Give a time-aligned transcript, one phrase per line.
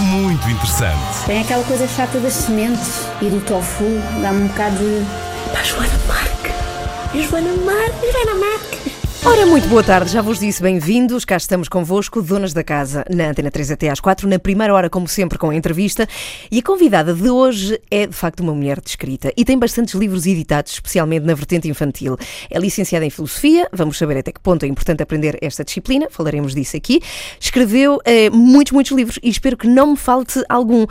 [0.00, 1.24] muito interessante.
[1.26, 3.84] Tem aquela coisa chata das sementes e do tofu,
[4.22, 5.04] dá-me um bocado de.
[5.52, 7.22] Pá, Joana Marque!
[7.22, 8.12] Joana Marque!
[8.12, 8.93] Joana Marque!
[9.26, 11.24] Ora, muito boa tarde, já vos disse bem-vindos.
[11.24, 14.90] Cá estamos convosco, donas da casa, na Antena 3 até às 4, na primeira hora,
[14.90, 16.06] como sempre, com a entrevista.
[16.50, 19.94] E a convidada de hoje é, de facto, uma mulher de escrita e tem bastantes
[19.94, 22.18] livros editados, especialmente na vertente infantil.
[22.50, 26.54] É licenciada em Filosofia, vamos saber até que ponto é importante aprender esta disciplina, falaremos
[26.54, 27.00] disso aqui.
[27.40, 30.84] Escreveu eh, muitos, muitos livros e espero que não me falte algum.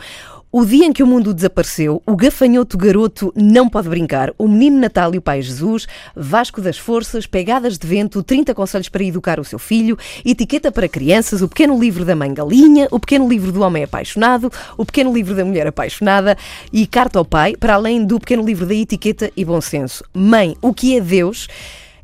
[0.56, 4.78] O dia em que o mundo desapareceu, o gafanhoto garoto não pode brincar, o menino
[4.78, 9.40] Natal e o pai Jesus, Vasco das Forças, pegadas de vento, 30 conselhos para educar
[9.40, 13.50] o seu filho, etiqueta para crianças, o pequeno livro da mãe galinha, o pequeno livro
[13.50, 16.38] do homem apaixonado, o pequeno livro da mulher apaixonada
[16.72, 20.04] e carta ao pai, para além do pequeno livro da etiqueta e bom senso.
[20.14, 21.48] Mãe, o que é Deus?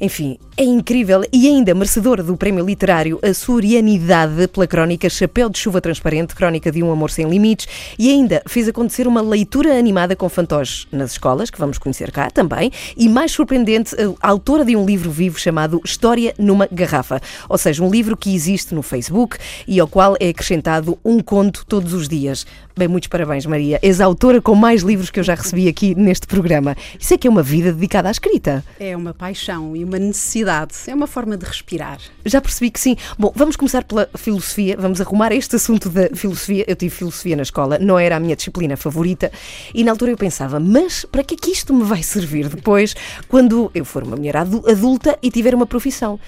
[0.01, 5.59] Enfim, é incrível e ainda merecedora do prémio literário A Surianidade pela crónica Chapéu de
[5.59, 10.17] Chuva Transparente, crónica de um amor sem limites, e ainda fez acontecer uma leitura animada
[10.17, 14.75] com fantoches nas escolas, que vamos conhecer cá também, e mais surpreendente, a autora de
[14.75, 19.37] um livro vivo chamado História numa Garrafa, ou seja, um livro que existe no Facebook
[19.69, 22.47] e ao qual é acrescentado um conto todos os dias.
[22.81, 23.79] Bem, muitos parabéns, Maria.
[23.83, 26.75] És a autora com mais livros que eu já recebi aqui neste programa.
[26.99, 28.65] Isso é que é uma vida dedicada à escrita.
[28.81, 31.99] É uma paixão e uma necessidade, é uma forma de respirar.
[32.25, 32.97] Já percebi que sim.
[33.19, 36.65] Bom, vamos começar pela filosofia, vamos arrumar este assunto da filosofia.
[36.67, 39.31] Eu tive filosofia na escola, não era a minha disciplina favorita,
[39.75, 42.97] e na altura eu pensava, mas para que é que isto me vai servir depois,
[43.29, 46.19] quando eu for uma mulher adulta e tiver uma profissão?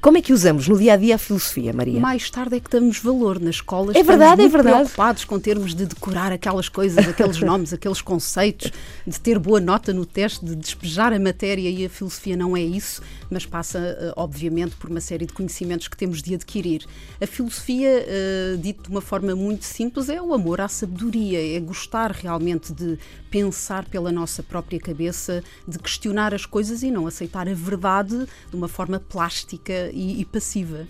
[0.00, 2.00] Como é que usamos no dia a dia a filosofia, Maria?
[2.00, 3.94] Mais tarde é que damos valor nas escolas.
[3.94, 4.76] É verdade, é verdade.
[4.76, 8.72] preocupados com termos de decorar aquelas coisas, aqueles nomes, aqueles conceitos,
[9.06, 12.62] de ter boa nota no teste, de despejar a matéria e a filosofia não é
[12.62, 16.86] isso, mas passa, eh, obviamente, por uma série de conhecimentos que temos de adquirir.
[17.20, 21.60] A filosofia, uh, dito de uma forma muito simples, é o amor à sabedoria, é
[21.60, 22.98] gostar realmente de
[23.30, 28.56] pensar pela nossa própria cabeça, de questionar as coisas e não aceitar a verdade de
[28.56, 30.86] uma forma plástica e, e passiva.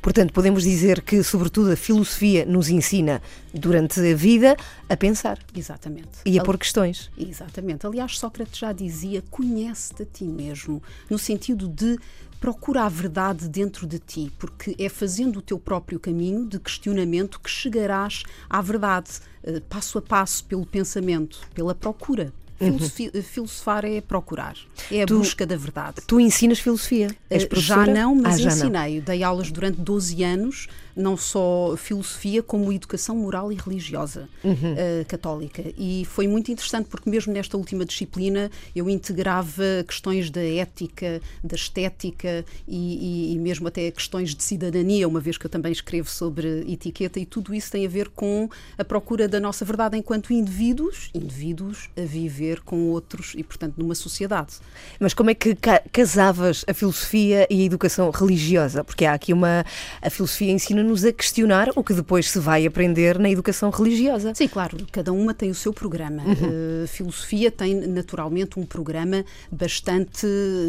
[0.00, 3.20] Portanto, podemos dizer que, sobretudo, a filosofia nos ensina
[3.52, 4.56] durante a vida
[4.88, 5.38] a pensar.
[5.54, 6.08] Exatamente.
[6.24, 7.10] E a pôr questões.
[7.18, 7.86] Exatamente.
[7.86, 11.98] Aliás, Sócrates já dizia: conhece-te a ti mesmo, no sentido de
[12.40, 17.40] procura a verdade dentro de ti, porque é fazendo o teu próprio caminho de questionamento
[17.40, 22.34] que chegarás à verdade, eh, passo a passo, pelo pensamento, pela procura.
[22.60, 22.78] Uhum.
[23.22, 24.56] Filosofar é procurar,
[24.90, 25.96] é a tu, busca da verdade.
[26.06, 27.08] Tu ensinas filosofia?
[27.30, 28.98] Uh, já não, mas ah, ensinei.
[28.98, 29.04] Não.
[29.04, 34.52] Dei aulas durante 12 anos não só filosofia, como educação moral e religiosa uhum.
[34.52, 35.62] uh, católica.
[35.76, 41.56] E foi muito interessante porque, mesmo nesta última disciplina, eu integrava questões da ética, da
[41.56, 46.08] estética e, e, e mesmo até questões de cidadania, uma vez que eu também escrevo
[46.08, 50.32] sobre etiqueta, e tudo isso tem a ver com a procura da nossa verdade enquanto
[50.32, 54.54] indivíduos, indivíduos a viver com outros e, portanto, numa sociedade.
[55.00, 58.84] Mas como é que ca casavas a filosofia e a educação religiosa?
[58.84, 59.64] Porque há aqui uma.
[60.00, 64.34] A filosofia ensina ensina-nos a questionar o que depois se vai aprender na educação religiosa.
[64.34, 66.22] Sim, claro, cada uma tem o seu programa.
[66.22, 66.84] Uhum.
[66.84, 70.26] Uh, filosofia tem naturalmente um programa bastante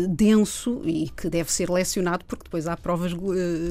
[0.10, 3.18] denso e que deve ser lecionado porque depois há provas uh,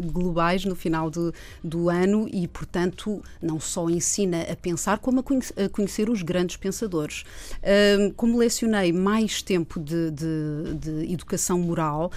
[0.05, 1.33] globais no final do,
[1.63, 6.23] do ano e, portanto, não só ensina a pensar como a, conhe a conhecer os
[6.23, 7.25] grandes pensadores.
[7.63, 12.11] Uh, como lecionei mais tempo de, de, de educação moral,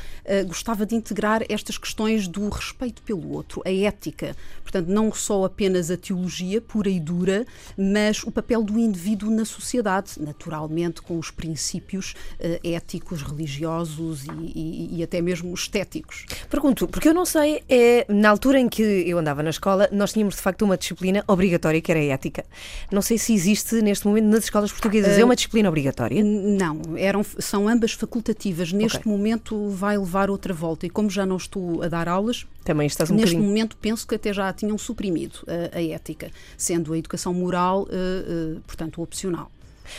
[0.47, 4.16] gostava de integrar estas questões do respeito pelo outro, a ética
[4.63, 7.45] Portanto, não só apenas a teologia pura e dura,
[7.77, 14.29] mas o papel do indivíduo na sociedade, naturalmente com os princípios uh, éticos, religiosos e,
[14.31, 16.25] e, e, até mesmo estéticos.
[16.49, 20.11] Pergunto, porque eu não sei, é, na altura em que eu andava na escola, nós
[20.11, 22.45] tínhamos de facto uma disciplina obrigatória que era a ética.
[22.91, 25.17] Não sei se existe neste momento nas escolas portuguesas.
[25.17, 26.23] Uh, é uma disciplina obrigatória?
[26.23, 28.73] Não, eram, são ambas facultativas.
[28.73, 29.11] Neste okay.
[29.11, 33.09] momento vai levar outra volta e como já não estou a dar aulas, também estás
[33.09, 33.47] um neste bocadinho...
[33.47, 38.57] momento penso que até já tinham suprimido a, a ética, sendo a educação moral, uh,
[38.57, 39.49] uh, portanto, opcional.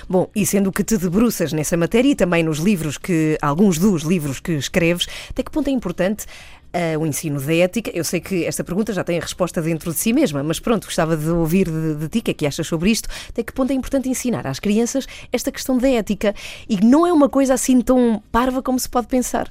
[0.07, 4.03] Bom, e sendo que te debruças nessa matéria e também nos livros que, alguns dos
[4.03, 6.27] livros que escreves, até que ponto é importante
[6.75, 7.91] uh, o ensino da ética.
[7.95, 10.85] Eu sei que esta pergunta já tem a resposta dentro de si mesma, mas pronto,
[10.85, 13.09] gostava de ouvir de, de ti, o que é que achas sobre isto?
[13.31, 16.35] Até que ponto é importante ensinar às crianças esta questão da ética?
[16.69, 19.51] E não é uma coisa assim tão parva como se pode pensar.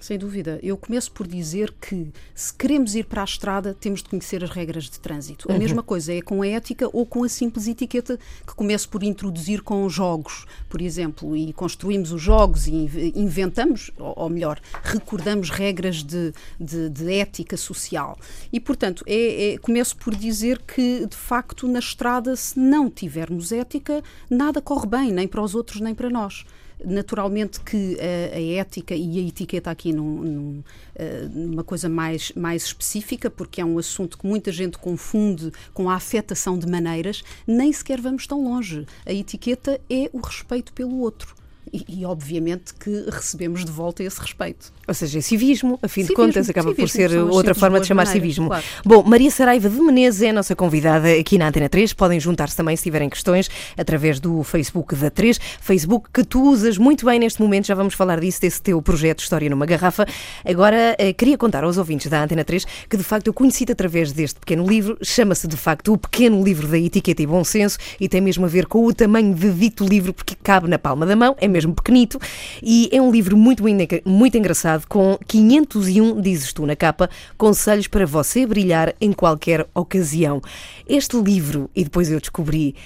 [0.00, 0.60] Sem dúvida.
[0.62, 4.50] Eu começo por dizer que se queremos ir para a estrada, temos de conhecer as
[4.50, 5.50] regras de trânsito.
[5.50, 5.58] A uhum.
[5.58, 9.60] mesma coisa é com a ética ou com a simples etiqueta que começo por introduzir
[9.60, 16.32] com jogos, por exemplo, e construímos os jogos e inventamos, ou melhor, recordamos regras de,
[16.60, 18.16] de, de ética social.
[18.52, 23.50] E, portanto, é, é, começo por dizer que, de facto, na estrada, se não tivermos
[23.50, 26.44] ética, nada corre bem, nem para os outros, nem para nós.
[26.84, 30.64] Naturalmente que a, a ética e a etiqueta aqui num, num,
[30.94, 35.90] eh, numa coisa mais, mais específica, porque é um assunto que muita gente confunde com
[35.90, 38.86] a afetação de maneiras, nem sequer vamos tão longe.
[39.04, 41.37] A etiqueta é o respeito pelo outro.
[41.72, 44.72] E, e, obviamente que recebemos de volta esse respeito.
[44.86, 47.80] Ou seja, é civismo, a fim civismo, de contas, acaba civismo, por ser outra forma
[47.80, 48.48] de chamar maneiras, civismo.
[48.48, 48.64] Claro.
[48.84, 51.92] Bom, Maria Saraiva de Menezes é a nossa convidada aqui na Antena 3.
[51.92, 56.78] Podem juntar-se também se tiverem questões através do Facebook da 3, Facebook que tu usas
[56.78, 57.66] muito bem neste momento.
[57.66, 60.06] Já vamos falar disso, desse teu projeto História numa Garrafa.
[60.44, 64.12] Agora, eh, queria contar aos ouvintes da Antena 3 que de facto eu conheci-te através
[64.12, 64.96] deste pequeno livro.
[65.02, 68.48] Chama-se de facto o Pequeno Livro da Etiqueta e Bom Senso e tem mesmo a
[68.48, 71.57] ver com o tamanho de dito livro, porque cabe na palma da mão, é mesmo
[71.58, 72.18] mesmo pequenito,
[72.62, 73.62] e é um livro muito,
[74.04, 80.40] muito engraçado, com 501, dizes tu na capa, conselhos para você brilhar em qualquer ocasião.
[80.88, 82.76] Este livro, e depois eu descobri,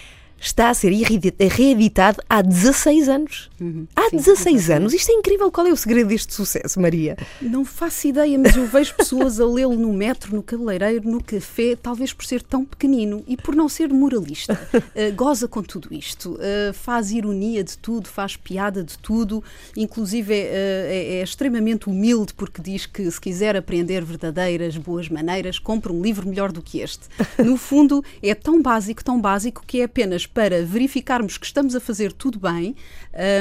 [0.43, 3.51] está a ser reeditado há 16 anos.
[3.61, 3.87] Uhum.
[3.95, 4.93] Há Sim, 16 anos?
[4.93, 5.51] Isto é incrível.
[5.53, 7.17] Qual é o segredo deste sucesso, Maria?
[7.41, 11.77] Não faço ideia, mas eu vejo pessoas a lê-lo no metro, no cabeleireiro, no café,
[11.81, 14.61] talvez por ser tão pequenino e por não ser moralista.
[14.75, 19.43] Uh, goza com tudo isto, uh, faz ironia de tudo, faz piada de tudo,
[19.77, 25.59] inclusive é, é, é, extremamente humilde porque diz que se quiser aprender verdadeiras boas maneiras,
[25.59, 27.03] compre um livro melhor do que este.
[27.39, 31.81] No fundo, é tão básico, tão básico que é apenas para verificarmos que estamos a
[31.81, 32.75] fazer tudo bem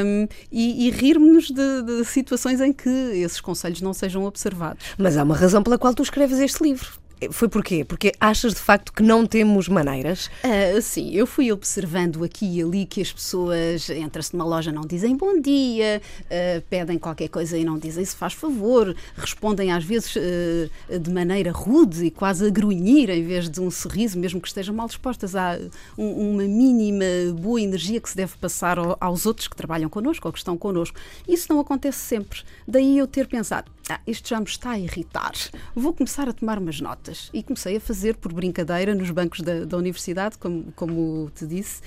[0.05, 4.85] um, e, e rirmos de, de situações em que esses conselhos não sejam observados.
[4.97, 7.00] Mas há uma razão pela qual tu escreves este livro.
[7.29, 7.85] Foi porquê?
[7.85, 10.27] Porque achas de facto que não temos maneiras?
[10.43, 14.81] Uh, sim, eu fui observando aqui e ali que as pessoas entram-se numa loja não
[14.81, 19.83] dizem bom dia, uh, pedem qualquer coisa e não dizem se faz favor, respondem às
[19.83, 24.41] vezes uh, de maneira rude e quase a grunhir em vez de um sorriso, mesmo
[24.41, 25.35] que estejam mal dispostas.
[25.35, 25.59] Há
[25.97, 27.05] um, uma mínima
[27.39, 30.57] boa energia que se deve passar ao, aos outros que trabalham connosco ou que estão
[30.57, 30.97] connosco.
[31.27, 32.41] Isso não acontece sempre.
[32.67, 35.33] Daí eu ter pensado, ah, isto já me está a irritar,
[35.75, 37.29] vou começar a tomar umas notas.
[37.33, 41.81] E comecei a fazer por brincadeira nos bancos da, da universidade, como, como te disse,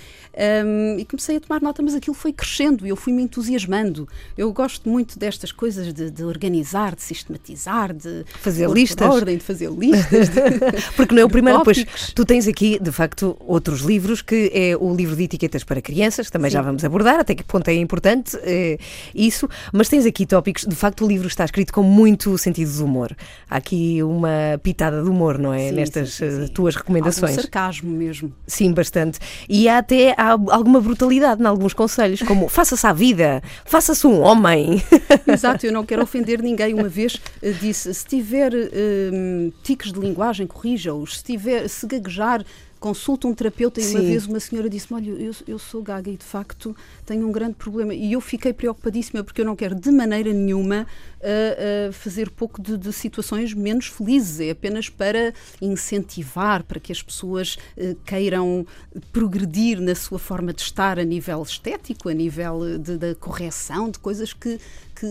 [0.65, 4.09] um, e comecei a tomar nota, mas aquilo foi crescendo e eu fui-me entusiasmando.
[4.37, 9.09] Eu gosto muito destas coisas de, de organizar, de sistematizar, de fazer listas.
[9.09, 10.29] ordem, de fazer listas.
[10.29, 10.41] De,
[10.97, 11.85] Porque não é o primeiro, pois
[12.15, 16.27] tu tens aqui, de facto, outros livros, que é o livro de etiquetas para crianças,
[16.27, 16.55] que também Sim.
[16.55, 18.79] já vamos abordar, até que ponto é importante é,
[19.15, 22.83] isso, mas tens aqui tópicos, de facto o livro está escrito com muito sentido de
[22.83, 23.17] humor.
[23.49, 25.69] Há aqui uma pitada de humor, não é?
[25.69, 27.37] Sim, Nestas sim, sim, eh, tuas recomendações.
[27.37, 28.33] Há um sarcasmo mesmo.
[28.47, 29.21] Sim, bastante.
[29.49, 34.21] E há até há alguma brutalidade em alguns conselhos, como faça-se à vida, faça-se um
[34.21, 34.83] homem.
[35.27, 36.75] Exato, eu não quero ofender ninguém.
[36.75, 41.19] Uma vez eh, disse: se tiver um, tiques de linguagem, corrija-os.
[41.19, 42.45] Se, tiver, se gaguejar,
[42.85, 46.19] consulta um terapeuta e uma vez uma senhora disse-me: Olha, eu, eu sou gaga e
[46.19, 46.77] de facto
[47.07, 47.95] tenho um grande problema.
[47.95, 52.61] E eu fiquei preocupadíssima porque eu não quero de maneira nenhuma uh, uh, fazer pouco
[52.61, 54.39] de, de, situações menos felizes.
[54.39, 58.67] É apenas para incentivar, para que as pessoas uh, queiram
[59.11, 64.35] progredir na sua forma de estar a nível estético, a nível da correção, de coisas
[64.35, 64.61] que,
[64.95, 65.07] que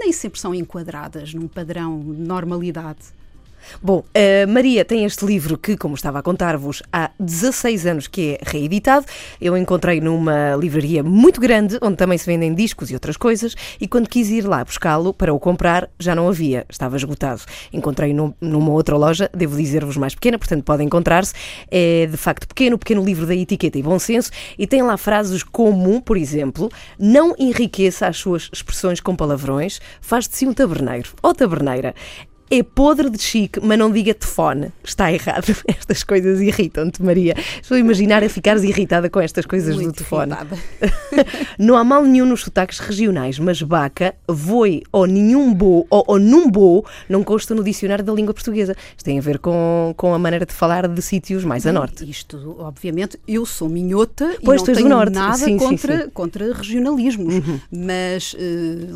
[0.00, 3.12] nem sempre são enquadradas num padrão de normalidade.
[3.82, 8.38] Bom, a Maria tem este livro que, como estava a contar-vos, há 16 anos que
[8.40, 9.06] é reeditado.
[9.40, 13.88] Eu encontrei numa livraria muito grande, onde também se vendem discos e outras coisas, e
[13.88, 17.42] quando quis ir lá buscá-lo para o comprar, já não havia, estava esgotado.
[17.72, 21.34] Encontrei numa outra loja, devo dizer-vos mais pequena, portanto pode encontrar-se.
[21.70, 25.42] É de facto pequeno, pequeno livro da etiqueta e bom senso, e tem lá frases
[25.42, 31.10] como, por exemplo, não enriqueça as suas expressões com palavrões, faz de si um taberneiro
[31.22, 31.94] ou taberneira
[32.50, 34.72] é podre de chique, mas não diga telefone.
[34.82, 35.46] Está errado.
[35.66, 37.34] Estas coisas irritam-te, Maria.
[37.60, 40.32] Estou a imaginar a ficares irritada com estas coisas Muito do telefone.
[41.58, 46.18] não há mal nenhum nos sotaques regionais, mas baca, voi ou nenhum bo ou, ou
[46.18, 48.76] num bo não consta no dicionário da língua portuguesa.
[48.96, 52.08] Isto tem a ver com, com a maneira de falar de sítios mais a norte.
[52.08, 55.12] Isto, obviamente, eu sou minhota Pois, e não tenho norte.
[55.14, 56.02] nada Sim, sim, contra, sim.
[56.04, 56.10] Uhum.
[56.10, 57.34] contra regionalismos,
[57.70, 58.86] mas eh,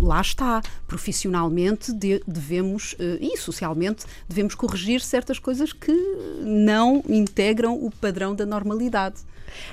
[0.00, 5.92] lá está, profissionalmente de- devemos, eh, e socialmente, devemos corrigir certas coisas que
[6.40, 9.16] não integram o padrão da normalidade.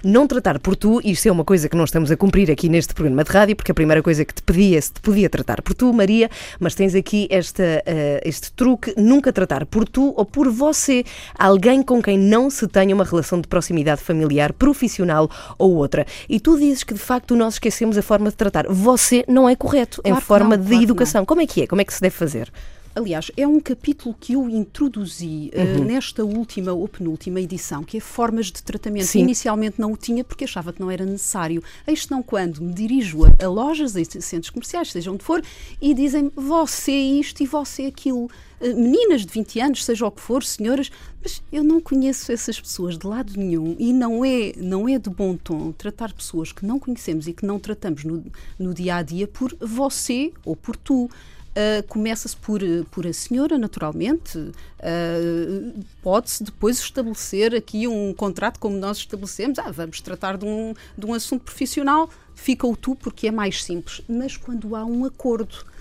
[0.04, 2.94] Não tratar por tu, isto é uma coisa que não estamos a cumprir aqui neste
[2.94, 5.62] programa de rádio, porque a primeira coisa que te pedia é se te podia tratar
[5.62, 6.30] por tu, Maria,
[6.60, 11.04] mas tens aqui esta, eh, este truque, nunca tratar por tu ou por você
[11.38, 16.06] alguém com quem não se tenha uma relação de proximidade familiar, profissional ou outra.
[16.28, 18.66] E tu dizes que de facto nós esquecemos a forma de tratar.
[18.70, 21.26] Você não é correto Claro em forma não, de claro educação.
[21.26, 21.68] Como é que é?
[21.68, 22.52] Como é que se deve fazer?
[22.96, 25.84] Aliás, é um capítulo que eu introduzi eh, Uhum.
[25.86, 29.06] nesta última ou penúltima edição, que é formas de tratamento.
[29.08, 29.22] Sim.
[29.22, 31.64] Inicialmente não o tinha porque achava que não era necessário.
[31.88, 35.42] Eis não quando me dirijo a, a lojas, a centros comerciais, seja onde for,
[35.82, 38.30] e dizem você isto e você aquilo.
[38.62, 42.60] Eh, Meninas de 20 anos, seja o que for, senhoras, mas eu não conheço essas
[42.60, 46.64] pessoas de lado nenhum e não é, não é de bom tom tratar pessoas que
[46.64, 48.24] não conhecemos e que não tratamos no,
[48.60, 51.10] no dia a dia por você ou por tu.
[51.54, 54.38] Uh, Começa-se por, por a senhora, naturalmente.
[54.38, 59.60] Uh, Pode-se depois estabelecer aqui um contrato como nós estabelecemos.
[59.60, 63.64] Ah, vamos tratar de um, de um assunto profissional, fica o tu porque é mais
[63.64, 64.02] simples.
[64.08, 65.73] Mas quando há um acordo.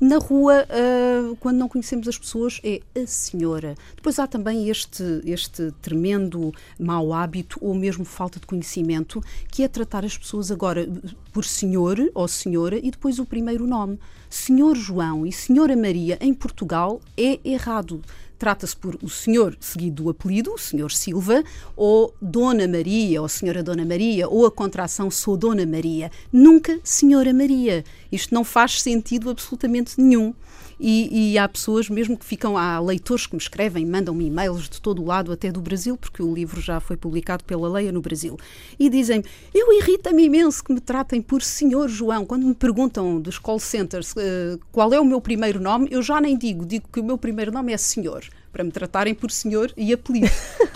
[0.00, 3.74] Na rua, uh, quando não conhecemos as pessoas, é a senhora.
[3.96, 9.68] Depois há também este, este tremendo mau hábito ou mesmo falta de conhecimento, que é
[9.68, 10.88] tratar as pessoas agora
[11.32, 13.98] por senhor ou senhora e depois o primeiro nome.
[14.30, 18.00] Senhor João e Senhora Maria em Portugal é errado.
[18.38, 21.42] Trata-se por o senhor seguido do apelido, o senhor Silva,
[21.76, 26.10] ou Dona Maria, ou Senhora Dona Maria, ou a contração sou Dona Maria.
[26.32, 27.84] Nunca Senhora Maria.
[28.12, 30.32] Isto não faz sentido absolutamente nenhum.
[30.80, 34.80] E, e há pessoas mesmo que ficam, há leitores que me escrevem, mandam-me e-mails de
[34.80, 38.00] todo o lado, até do Brasil, porque o livro já foi publicado pela Leia no
[38.00, 38.36] Brasil,
[38.78, 42.24] e dizem eu irrita-me imenso que me tratem por Senhor João.
[42.24, 46.20] Quando me perguntam dos call centers eh, qual é o meu primeiro nome, eu já
[46.20, 48.24] nem digo, digo que o meu primeiro nome é Senhor,
[48.58, 50.28] para me tratarem por Senhor e apelido.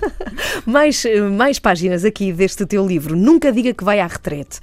[0.65, 3.17] Mais, mais páginas aqui deste teu livro.
[3.17, 4.61] Nunca diga que vai à retrete.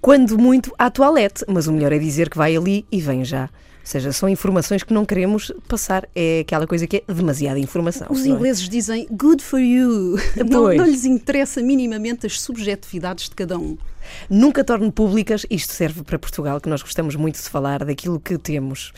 [0.00, 1.44] Quando muito, à toalete.
[1.46, 3.42] Mas o melhor é dizer que vai ali e vem já.
[3.42, 3.48] Ou
[3.84, 6.08] seja, são informações que não queremos passar.
[6.14, 8.06] É aquela coisa que é demasiada informação.
[8.08, 8.28] Os é?
[8.28, 10.16] ingleses dizem good for you.
[10.48, 13.76] Não, não lhes interessa minimamente as subjetividades de cada um.
[14.28, 18.36] Nunca torne públicas, isto serve para Portugal, que nós gostamos muito de falar daquilo que
[18.38, 18.92] temos,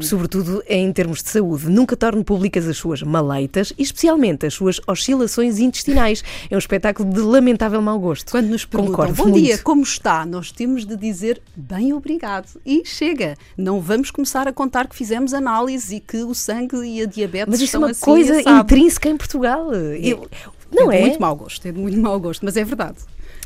[0.00, 1.68] sobretudo em termos de saúde.
[1.68, 6.22] Nunca torne públicas as suas maleitas e, especialmente, as suas oscilações intestinais.
[6.50, 8.30] É um espetáculo de lamentável mau gosto.
[8.30, 9.44] Quando nos perguntam, Concordo bom muito.
[9.44, 10.24] dia, como está?
[10.26, 12.48] Nós temos de dizer bem obrigado.
[12.64, 13.36] E chega.
[13.56, 17.48] Não vamos começar a contar que fizemos análise e que o sangue e a diabetes
[17.50, 19.72] Mas isto é uma assim, coisa intrínseca em Portugal.
[19.72, 20.28] Eu-
[20.72, 20.98] não é é?
[21.02, 22.96] de muito mau gosto, é de muito mau gosto, mas é verdade.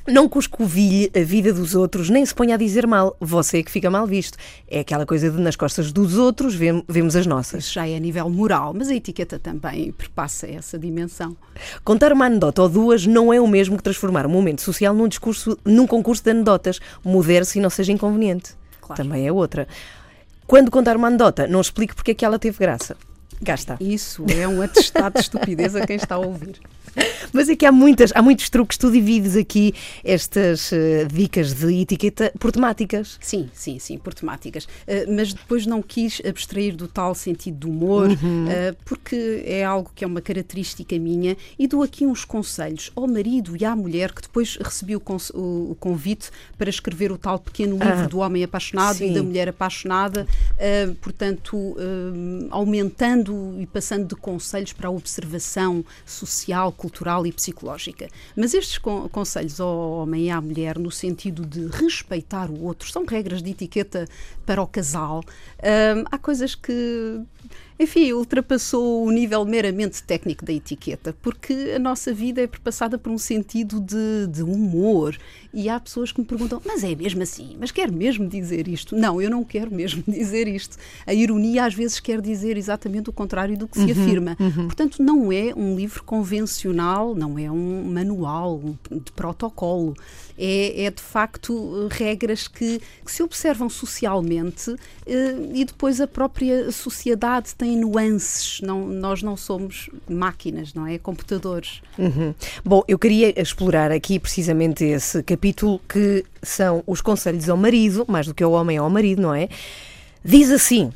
[0.08, 3.16] Não cuscovilhe a vida dos outros, nem se ponha a dizer mal.
[3.20, 4.38] Você é que fica mal visto.
[4.66, 7.64] É aquela coisa de nas costas dos outros vem- vemos as nossas.
[7.64, 11.36] Isso já é a nível moral, mas a etiqueta também perpassa essa dimensão.
[11.84, 15.06] Contar uma anedota ou duas não é o mesmo que transformar um momento social num
[15.08, 16.80] discurso, num concurso de anedotas.
[17.04, 18.54] Modere-se e não seja inconveniente.
[18.80, 19.02] Claro.
[19.02, 19.68] Também é outra.
[20.46, 22.96] Quando contar uma anedota, não explique porque é que ela teve graça.
[23.46, 23.76] Está.
[23.78, 26.56] Isso é um atestado de estupidez a quem está a ouvir.
[27.32, 28.78] Mas é que há, muitas, há muitos truques.
[28.78, 33.18] Tu divides aqui estas eh, dicas de etiqueta por temáticas.
[33.20, 34.64] Sim, sim, sim, por temáticas.
[34.64, 38.16] Uh, mas depois não quis abstrair do tal sentido do humor, uh,
[38.84, 43.56] porque é algo que é uma característica minha, e dou aqui uns conselhos ao marido
[43.60, 45.02] e à mulher que depois recebi o,
[45.34, 49.10] o- convite para escrever o tal pequeno livro Ah, do homem apaixonado sim.
[49.10, 55.84] e da mulher apaixonada, uh, portanto, um, aumentando e passando de conselhos para a observação
[56.06, 56.87] social, cultural
[57.26, 58.08] e psicológica.
[58.36, 62.90] Mas estes con- conselhos ao homem e à mulher, no sentido de respeitar o outro,
[62.90, 64.06] são regras de etiqueta
[64.46, 65.22] para o casal.
[65.62, 67.20] Hum, há coisas que.
[67.78, 73.12] Enfim, ultrapassou o nível meramente técnico da etiqueta, porque a nossa vida é perpassada por
[73.12, 75.16] um sentido de, de humor.
[75.54, 77.56] E há pessoas que me perguntam, mas é mesmo assim?
[77.58, 78.96] Mas quer mesmo dizer isto?
[78.96, 80.76] Não, eu não quero mesmo dizer isto.
[81.06, 84.36] A ironia às vezes quer dizer exatamente o contrário do que se afirma.
[84.66, 89.94] Portanto, não é um livro convencional, não é um manual de protocolo.
[90.36, 94.72] É, é, de facto regras que, que se observam socialmente
[95.04, 100.86] eh, e depois a própria sociedade tem existem nuances, não, nós não somos máquinas, não
[100.86, 100.98] é?
[100.98, 101.82] Computadores.
[101.98, 102.34] Uhum.
[102.64, 108.26] Bom, eu queria explorar aqui precisamente esse capítulo que são os conselhos ao marido, mais
[108.26, 109.48] do que ao homem ao marido, não é?
[110.24, 110.90] Diz assim.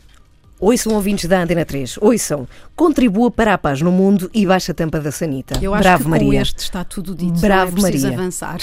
[0.61, 4.75] Ouçam ouvintes da Antena 3, ouçam, contribua para a paz no mundo e baixa a
[4.76, 5.59] tampa da sanita.
[5.61, 6.29] Eu acho Bravo, que Maria.
[6.29, 8.09] com este está tudo dito, Bravo, não é Maria.
[8.11, 8.59] avançar.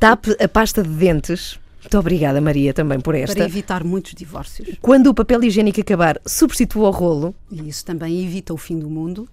[0.00, 1.58] Tape a pasta de dentes.
[1.84, 3.36] Muito obrigada, Maria, também por esta.
[3.36, 4.76] Para evitar muitos divórcios.
[4.80, 7.34] Quando o papel higiênico acabar, substitua o rolo.
[7.50, 9.28] E isso também evita o fim do mundo.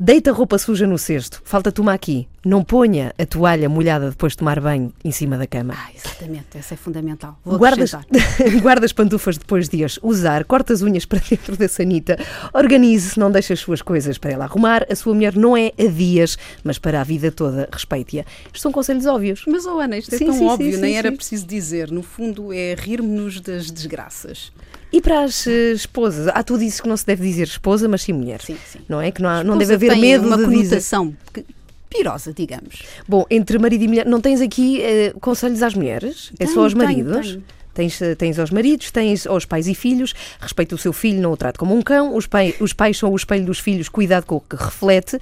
[0.00, 1.42] Deita a roupa suja no cesto.
[1.44, 2.28] Falta-te uma aqui.
[2.46, 5.74] Não ponha a toalha molhada depois de tomar banho em cima da cama.
[5.76, 7.36] Ah, exatamente, essa é fundamental.
[7.44, 8.60] Vou Guarda as, acrescentar.
[8.62, 12.16] guarda as pantufas depois de as usar, corta as unhas para dentro da sanita,
[12.54, 14.86] organize-se, não deixe as suas coisas para ela arrumar.
[14.88, 18.24] A sua mulher não é a dias, mas para a vida toda, respeite-a.
[18.46, 19.42] Estes são conselhos óbvios.
[19.48, 21.90] Mas, oh Ana, isto é Sim, tão sim, óbvio, sim, nem era preciso dizer.
[21.90, 24.52] No fundo, é rir-nos das desgraças.
[24.92, 26.28] E para as eh, esposas?
[26.28, 28.40] Ah, tu dizes que não se deve dizer esposa, mas sim mulher.
[28.40, 28.78] Sim, sim.
[28.88, 29.10] Não é?
[29.10, 30.56] Que não, há- não deve haver medo uma de dizer.
[30.56, 31.44] conotação que-
[31.90, 32.82] pirosa, digamos.
[33.06, 36.32] Bom, entre marido e mulher, não tens aqui eh, conselhos às mulheres?
[36.38, 37.26] É só Tenho, aos tenho, maridos?
[37.32, 37.44] tenho.
[37.74, 41.32] Tens, eh, tens aos maridos, tens aos pais e filhos, respeita o seu filho, não
[41.32, 44.24] o trate como um cão, os, pai- os pais são o espelho dos filhos, cuidado
[44.26, 45.18] com o que reflete.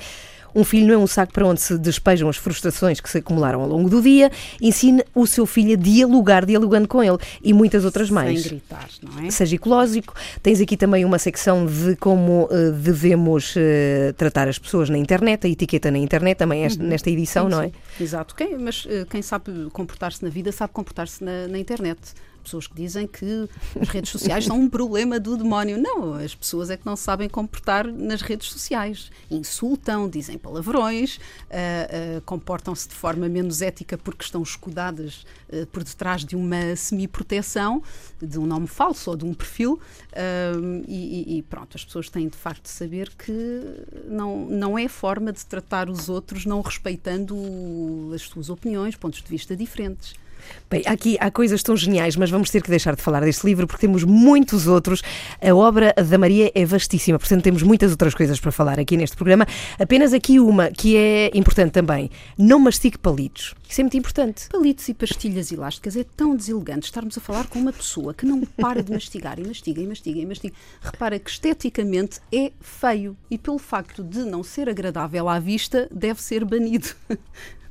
[0.56, 3.60] Um filho não é um saco para onde se despejam as frustrações que se acumularam
[3.60, 4.30] ao longo do dia.
[4.60, 8.88] Ensine o seu filho a dialogar, dialogando com ele e muitas outras mais Sem gritar,
[9.02, 9.30] não é?
[9.30, 10.14] seja ecológico.
[10.42, 15.46] Tens aqui também uma secção de como eh, devemos eh, tratar as pessoas na internet,
[15.46, 17.72] a etiqueta na internet, também esta- nesta edição, Sim, não sim.
[18.00, 18.02] é?
[18.02, 18.34] Exato.
[18.34, 21.98] Quem, mas eh, quem sabe comportar-se na vida sabe comportar-se na, na internet.
[22.46, 23.48] Pessoas que dizem que
[23.80, 25.76] as redes sociais são um problema do demónio.
[25.76, 29.10] Não, as pessoas é que não sabem comportar nas redes sociais.
[29.28, 31.18] Insultam, dizem palavrões,
[31.50, 36.76] ah, ah, comportam-se de forma menos ética porque estão escudadas ah, por detrás de uma
[36.76, 37.82] semi-proteção,
[38.22, 39.80] de um nome falso ou de um perfil.
[40.86, 43.60] e- e pronto, as pessoas têm de facto de saber que
[44.08, 47.34] não, não é forma de tratar os outros não respeitando
[48.14, 50.14] as suas opiniões, pontos de vista diferentes.
[50.68, 53.66] Bem, aqui há coisas tão geniais, mas vamos ter que deixar de falar deste livro
[53.66, 55.00] porque temos muitos outros.
[55.40, 59.16] A obra da Maria é vastíssima, portanto temos muitas outras coisas para falar aqui neste
[59.16, 59.46] programa.
[59.78, 63.54] Apenas aqui uma que é importante também: não mastique palitos.
[63.68, 64.48] Isso é muito importante.
[64.48, 68.40] Palitos e pastilhas elásticas é tão deselegante estarmos a falar com uma pessoa que não
[68.40, 70.54] para de mastigar e mastiga e mastiga e mastiga.
[70.80, 76.20] Repara que esteticamente é feio e pelo facto de não ser agradável à vista deve
[76.22, 76.88] ser banido.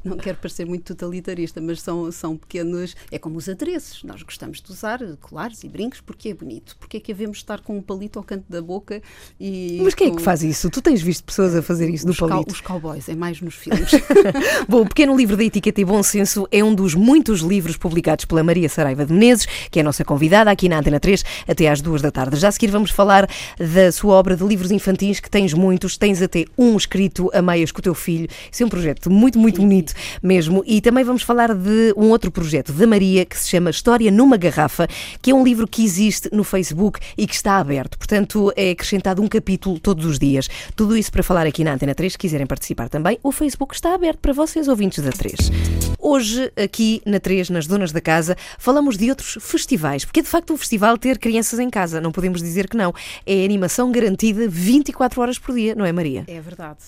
[0.05, 2.95] Não quero parecer muito totalitarista, mas são, são pequenos.
[3.11, 4.03] É como os adereços.
[4.03, 6.77] Nós gostamos de usar colares e brincos porque é bonito.
[6.79, 9.01] Porque é que havemos de estar com um palito ao canto da boca
[9.39, 9.79] e.
[9.83, 10.69] Mas quem é com que faz isso?
[10.69, 12.53] Tu tens visto pessoas a fazer isso do os, cow- palito?
[12.53, 13.89] os cowboys, é mais nos filmes.
[14.69, 18.25] Bom, o Pequeno Livro da Etiqueta e Bom Senso é um dos muitos livros publicados
[18.25, 21.67] pela Maria Saraiva de Menezes, que é a nossa convidada aqui na Antena 3, até
[21.67, 22.35] às duas da tarde.
[22.37, 26.21] Já a seguir vamos falar da sua obra de livros infantis, que tens muitos, tens
[26.21, 28.27] até um escrito a meias com o teu filho.
[28.51, 30.63] Isso é um projeto muito, muito bonito mesmo.
[30.65, 34.37] E também vamos falar de um outro projeto da Maria, que se chama História numa
[34.37, 34.87] Garrafa,
[35.21, 37.97] que é um livro que existe no Facebook e que está aberto.
[37.97, 40.47] Portanto, é acrescentado um capítulo todos os dias.
[40.75, 42.13] Tudo isso para falar aqui na Antena 3.
[42.13, 45.35] Se quiserem participar também, o Facebook está aberto para vocês, ouvintes da 3.
[45.99, 50.29] Hoje, aqui na 3, nas Donas da Casa, falamos de outros festivais, porque é de
[50.29, 52.93] facto um festival ter crianças em casa, não podemos dizer que não.
[53.25, 56.23] É animação garantida 24 horas por dia, não é, Maria?
[56.27, 56.79] É verdade.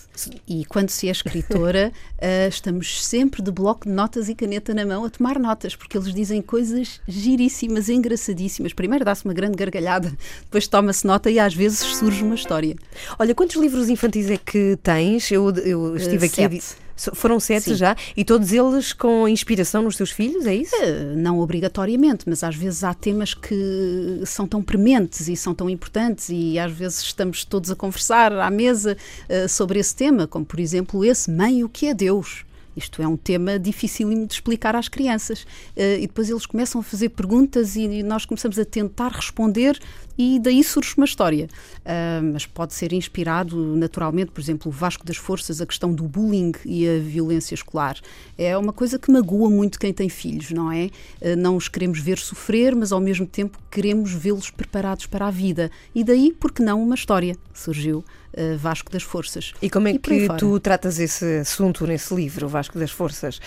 [0.47, 1.91] E quando se é escritora,
[2.21, 5.97] ah, estamos sempre de bloco de notas e caneta na mão a tomar notas, porque
[5.97, 8.73] eles dizem coisas giríssimas, engraçadíssimas.
[8.73, 12.75] Primeiro dá-se uma grande gargalhada, depois toma-se nota e às vezes surge uma história.
[13.19, 15.31] Olha, quantos livros infantis é que tens?
[15.31, 16.61] Eu, eu estive Eh, aqui.
[16.61, 16.87] sete.
[17.13, 17.75] Foram sete Sim.
[17.75, 17.95] já?
[18.15, 20.73] E todos eles com inspiração nos teus filhos, é isso?
[20.81, 25.69] Ah, Não obrigatoriamente, mas às vezes há temas que são tão prementes e são tão
[25.69, 28.97] importantes, e às vezes estamos todos a conversar à mesa
[29.29, 32.43] ah, sobre esse tema, como por exemplo esse Mãe, o que é Deus?
[32.77, 35.45] Isto é um tema dificílimo de explicar às crianças.
[35.75, 39.79] Ah, e depois eles começam a fazer perguntas e nós começamos a tentar responder,
[40.17, 41.47] e daí surge uma história.
[41.83, 46.03] Ah, mas pode ser inspirado naturalmente, por exemplo, o Vasco das Forças, a questão do
[46.03, 47.97] bullying e a violência escolar.
[48.37, 50.89] É uma coisa que magoa muito quem tem filhos, não é?
[51.21, 55.31] Ah, Não os queremos ver sofrer, mas ao mesmo tempo queremos vê-los preparados para a
[55.31, 55.71] vida.
[55.95, 58.03] E daí, porque não, uma história surgiu.
[58.37, 59.53] Ah, Vasco das Forças.
[59.61, 63.39] E como é aí que tu tratas esse assunto nesse livro, Vasco das Forças?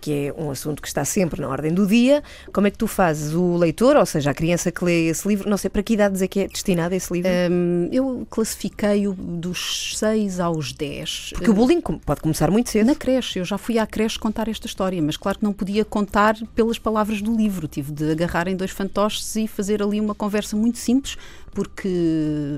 [0.00, 2.22] Que é um assunto que está sempre na ordem do dia.
[2.52, 5.48] Como é que tu fazes o leitor, ou seja, a criança que lê esse livro?
[5.48, 7.30] Não sei para que idades é que é destinado esse livro?
[7.50, 11.32] Um, eu classifiquei-o dos 6 aos 10.
[11.34, 12.86] Porque o bullying pode começar muito cedo.
[12.86, 15.84] Na creche, eu já fui à creche contar esta história, mas claro que não podia
[15.84, 17.66] contar pelas palavras do livro.
[17.68, 21.16] Tive de agarrar em dois fantoches e fazer ali uma conversa muito simples,
[21.52, 21.88] porque,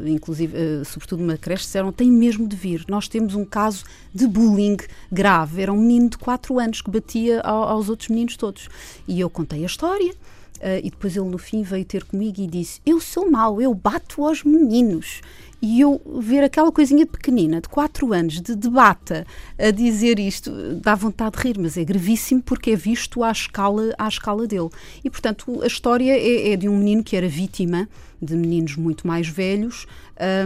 [0.06, 2.84] inclusive, uh, sobretudo uma creche, disseram tem mesmo de vir.
[2.88, 4.76] Nós temos um caso de bullying
[5.10, 5.62] grave.
[5.62, 8.68] Era um menino de 4 anos que batia ao, aos outros meninos todos.
[9.06, 10.12] E eu contei a história.
[10.60, 13.72] Uh, e depois ele no fim veio ter comigo e disse: Eu sou mau, eu
[13.72, 15.22] bato aos meninos.
[15.62, 19.26] E eu ver aquela coisinha pequenina, de 4 anos, de debata,
[19.58, 23.94] a dizer isto, dá vontade de rir, mas é gravíssimo porque é visto à escala,
[23.98, 24.70] à escala dele.
[25.04, 27.86] E, portanto, a história é, é de um menino que era vítima
[28.22, 29.86] de meninos muito mais velhos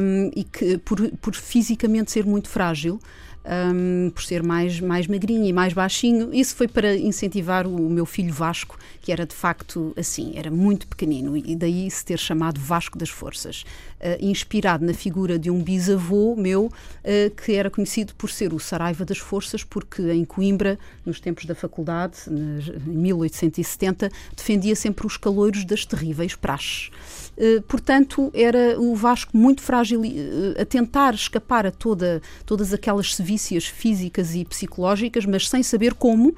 [0.01, 3.01] um, e que, por, por fisicamente ser muito frágil,
[3.45, 6.33] um, por ser mais, mais magrinho e mais baixinho.
[6.33, 10.87] Isso foi para incentivar o, meu filho Vasco, que era de facto assim, era muito
[10.87, 13.65] pequenino, e daí se ter chamado Vasco das Forças.
[14.05, 18.61] Uh, inspirado na figura de um bisavô meu, uh, que era conhecido por ser o
[18.61, 25.17] Saraiva das Forças, porque em Coimbra, nos tempos da faculdade, em 1870, defendia sempre os
[25.17, 26.91] caloiros das terríveis praxes.
[27.37, 30.03] Uh, portanto, era o Vasco muito frágil,
[30.61, 35.95] a tentar escapar a toda, todas aquelas sevilhas vícias físicas e psicológicas, mas sem saber
[35.95, 36.37] como,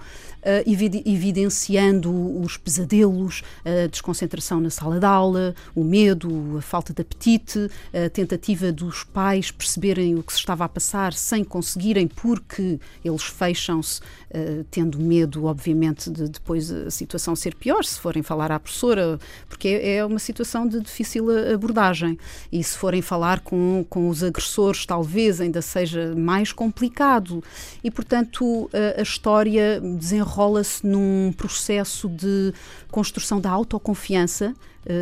[0.64, 7.68] evidenciando os pesadelos, a desconcentração na sala de aula, o medo, a falta de apetite,
[7.92, 13.24] a tentativa dos pais perceberem o que se estava a passar sem conseguirem, porque eles
[13.24, 18.60] fecham-se, uh, tendo medo, obviamente, de depois a situação ser pior, se forem falar à
[18.60, 19.18] professora,
[19.48, 22.18] porque é, é uma situação de difícil abordagem.
[22.52, 27.42] E se forem falar com, com os agressores, talvez ainda seja mais complicado.
[27.82, 32.52] E, portanto, a, a história desenrola enrola-se num processo de
[32.90, 34.54] construção da autoconfiança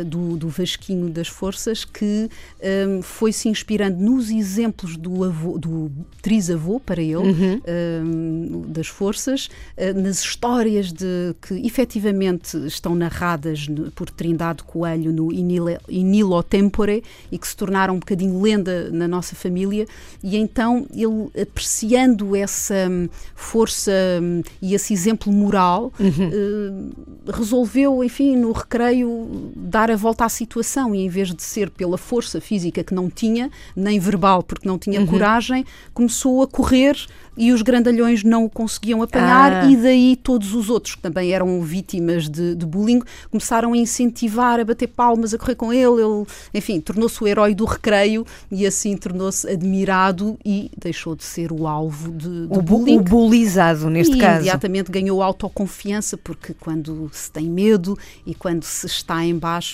[0.05, 2.29] do, do Vasquinho das Forças, que
[2.87, 7.61] um, foi se inspirando nos exemplos do, avô, do trisavô para ele, uhum.
[8.03, 15.11] um, das Forças, uh, nas histórias de, que efetivamente estão narradas no, por Trindade Coelho
[15.13, 19.85] no Inilo Tempore e que se tornaram um bocadinho lenda na nossa família,
[20.23, 26.91] e então ele apreciando essa um, força hum, e esse exemplo moral, uhum.
[27.27, 31.69] uh, resolveu, enfim, no recreio dar a volta à situação e em vez de ser
[31.69, 35.05] pela força física que não tinha, nem verbal porque não tinha uhum.
[35.05, 36.95] coragem, começou a correr
[37.37, 39.69] e os grandalhões não o conseguiam apanhar, ah.
[39.69, 44.59] e daí todos os outros que também eram vítimas de, de, bullying começaram a incentivar,
[44.59, 46.01] a bater palmas, a correr com ele.
[46.01, 51.51] Ele, enfim, tornou-se o herói do recreio e assim tornou-se admirado e deixou de ser
[51.51, 52.99] o alvo de, de o bullying.
[52.99, 54.35] O bulizado, neste e caso.
[54.37, 59.64] imediatamente ganhou autoconfiança, porque quando se tem medo e quando se está em baixo,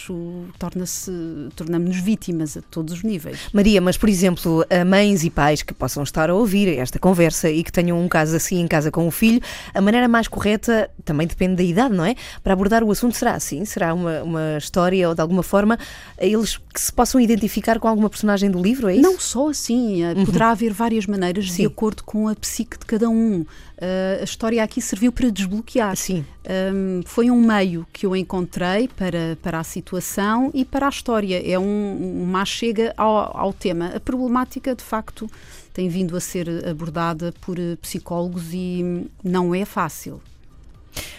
[0.58, 1.12] torna-se,
[1.56, 3.38] tornamos-nos vítimas a todos os níveis.
[3.54, 7.64] Maria, mas por exemplo, mães e pais que possam estar a ouvir esta conversa e
[7.64, 9.42] que tenham um caso assim em casa com o filho,
[9.74, 12.16] a maneira mais correta também depende da idade, não é?
[12.44, 13.64] Para abordar o assunto será assim?
[13.66, 15.78] Será uma, uma história ou de alguma forma
[16.18, 19.02] eles que se possam identificar com alguma personagem do livro, é isso?
[19.02, 20.26] Não só assim, eh, uhum.
[20.26, 21.64] poderá haver várias maneiras Sim.
[21.64, 23.46] de acordo com a psique de cada um.
[23.82, 25.96] Uh, a história aqui serviu para desbloquear.
[25.96, 26.24] Sim.
[26.72, 31.42] Um, foi um meio que eu encontrei para, para a situação e para a história.
[31.44, 33.88] É um, uma chega ao, ao tema.
[33.96, 35.28] A problemática, de facto,
[35.74, 40.22] tem vindo a ser abordada por eh, psicólogos e não é fácil.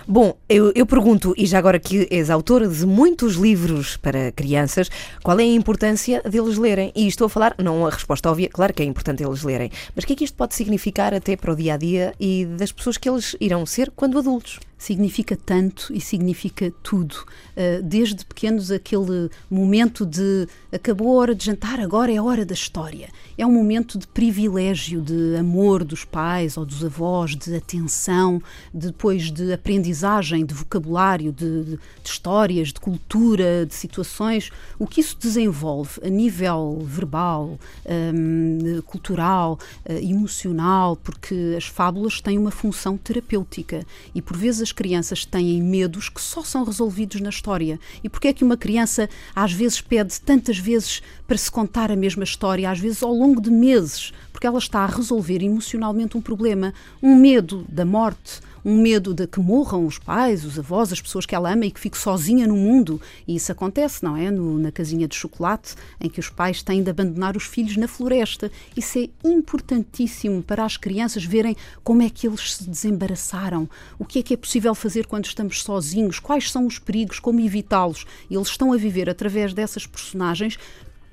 [0.07, 4.91] Bom, eu, eu, pergunto, e já agora que és autora de muitos livros para crianças,
[5.23, 6.93] qual é a importância deles lerem?
[6.95, 10.05] E estou a falar, não a resposta óbvia, claro que é importante eles lerem, mas
[10.05, 12.73] o que é que isto pode significar até para o dia a dia e das
[12.73, 14.59] pessoas que eles irão ser quando adultos?
[14.83, 17.15] Significa tanto e significa tudo.
[17.57, 22.45] Uh, desde pequenos, aquele momento de acabou a hora de jantar, agora é a hora
[22.45, 23.09] da história.
[23.39, 28.43] É um momento de privilégio, de amor dos pais ou dos avós, de atenção,
[28.75, 34.51] depois de aprendizagem, de vocabulário, de, de, de histórias, de cultura, de situações.
[34.81, 42.37] O que isso desenvolve a nível verbal, um, cultural, uh, emocional, porque as fábulas têm
[42.37, 47.29] uma função terapêutica e por vezes as crianças têm medos que só são resolvidos na
[47.29, 47.79] história.
[48.03, 51.97] E porquê é que uma criança às vezes pede tantas vezes para se contar a
[51.97, 56.23] mesma história, às vezes ao longo de meses, porque ela está a resolver emocionalmente um
[56.23, 61.01] problema, um medo da morte, um medo de que morram os pais, os avós, as
[61.01, 63.01] pessoas que ela ama e que fique sozinha no mundo.
[63.27, 64.31] E isso acontece, não é?
[64.31, 67.89] No, na casinha de chocolate, em que os pais têm de abandonar os filhos na
[67.89, 68.51] floresta.
[68.77, 74.21] Isso é importantíssimo para as crianças verem como é que eles se desembaraçaram, o que
[74.21, 78.07] é que é possível fazer quando estamos sozinhos, quais são os perigos, como evitá-los.
[78.31, 80.59] Eles estão a viver através dessas personagens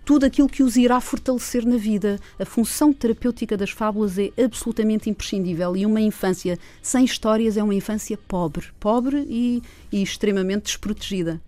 [0.09, 2.19] tudo aquilo que os irá fortalecer na vida.
[2.39, 7.75] A função terapêutica das fábulas é absolutamente imprescindível e uma infância sem histórias é uma
[7.75, 11.39] infância pobre, pobre e, e extremamente desprotegida.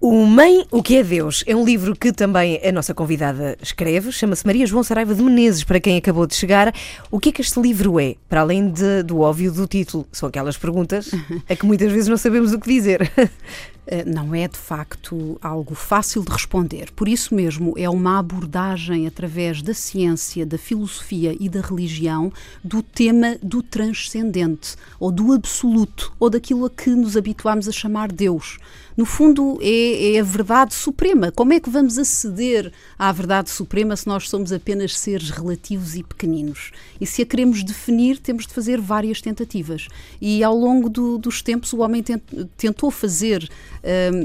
[0.00, 1.44] O Mãe, o que é Deus?
[1.46, 5.64] É um livro que também a nossa convidada escreve, chama-se Maria João Saraiva de Menezes,
[5.64, 6.74] para quem acabou de chegar.
[7.10, 8.14] O que é que este livro é?
[8.30, 11.10] Para além de, do óbvio do título, são aquelas perguntas
[11.48, 13.10] a que muitas vezes não sabemos o que dizer.
[13.86, 16.90] Eh, não é de facto algo fácil de responder.
[16.92, 22.82] Por isso mesmo, é uma abordagem através da ciência, da filosofia e da religião do
[22.82, 28.58] tema do transcendente, ou do absoluto, ou daquilo a que nos habituámos a chamar Deus.
[28.96, 31.32] No fundo, é, é, a verdade suprema.
[31.32, 36.02] Como é que vamos aceder à verdade suprema se nós somos apenas seres relativos e
[36.04, 36.70] pequeninos?
[37.00, 39.88] E se a queremos definir, temos de fazer várias tentativas.
[40.20, 42.22] E ao longo do, dos tempos, o homem tent,
[42.56, 43.50] tentou fazer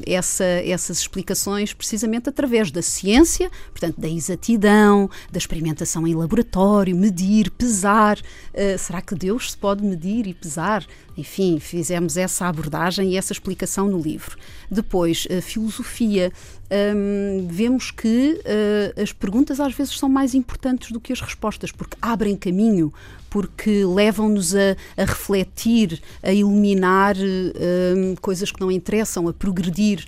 [0.05, 7.51] essa, essas explicações precisamente através da ciência, portanto, da exatidão, da experimentação em laboratório, medir,
[7.51, 8.17] pesar.
[8.19, 10.85] Uh, será que Deus se pode medir e pesar?
[11.17, 14.37] Enfim, fizemos essa abordagem e essa explicação no livro.
[14.71, 16.31] Depois, a filosofia.
[16.71, 21.71] Um, vemos que uh, as perguntas às vezes são mais importantes do que as respostas,
[21.71, 22.93] porque abrem caminho,
[23.29, 30.05] porque levam-nos a, a, refletir, a iluminar um, coisas que não interessam, a progredir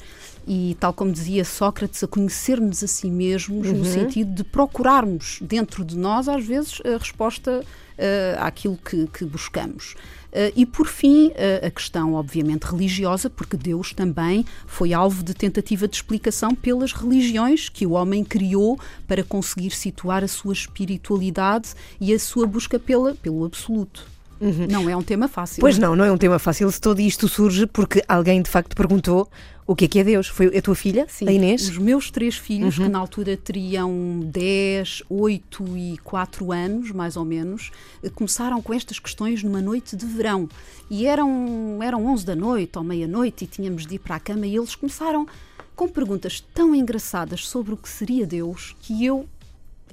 [0.47, 3.77] e, tal como dizia Sócrates, a conhecer-nos a si mesmos, uhum.
[3.77, 9.25] no sentido de procurarmos dentro de nós, às vezes, a resposta uh, àquilo que, que
[9.25, 9.95] buscamos.
[10.32, 15.34] Uh, e por fim, uh, a questão, obviamente, religiosa, porque Deus também foi alvo de
[15.34, 21.73] tentativa de explicação pelas religiões que o homem criou para conseguir situar a sua espiritualidade
[21.99, 24.10] e a sua busca pela, pelo absoluto.
[24.41, 24.65] Uhum.
[24.67, 25.62] Não é um tema fácil.
[25.62, 26.69] Pois não, não é um tema fácil.
[26.71, 29.30] Se todo isto surge porque alguém de facto perguntou
[29.65, 30.28] o que é que é Deus?
[30.28, 31.69] Foi a tua filha, Sim, a Inês?
[31.69, 32.86] Os meus três filhos, uhum.
[32.86, 37.71] que na altura teriam 10, 8 e 4 anos, mais ou menos,
[38.04, 40.50] eh, começaram com estas questões numa noite de verão.
[40.89, 44.47] E eram, eram 11 da noite ou meia-noite e tínhamos de ir para a cama
[44.47, 45.28] e eles começaram
[45.76, 49.28] com perguntas tão engraçadas sobre o que seria Deus que eu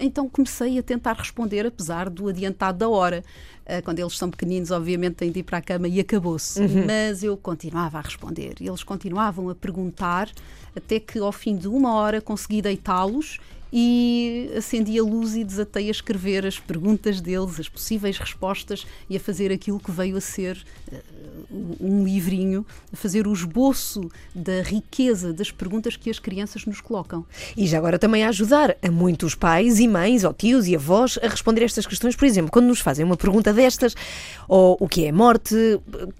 [0.01, 3.25] então comecei a tentar responder, apesar do adiantado da hora.
[3.69, 6.59] Uh, quando eles são pequeninos, obviamente têm de ir para a cama e acabou-se.
[6.59, 6.87] Uhum.
[6.87, 8.55] Mas eu continuava a responder.
[8.61, 10.31] Eles continuavam a perguntar,
[10.75, 13.39] até que ao fim de uma hora consegui deitá-los
[13.73, 19.17] e acendi a luz e desatei a escrever as perguntas deles, as possíveis respostas e
[19.17, 21.19] a fazer aquilo que veio a ser uh,
[21.81, 27.25] um livrinho, a fazer o esboço da riqueza das perguntas que as crianças nos colocam.
[27.57, 31.19] E já agora também a ajudar a muitos pais e mães, ou tios e avós,
[31.23, 32.17] a responder estas questões.
[32.17, 33.95] Por exemplo, quando nos fazem uma pergunta destas,
[34.47, 35.55] ou o que é morte,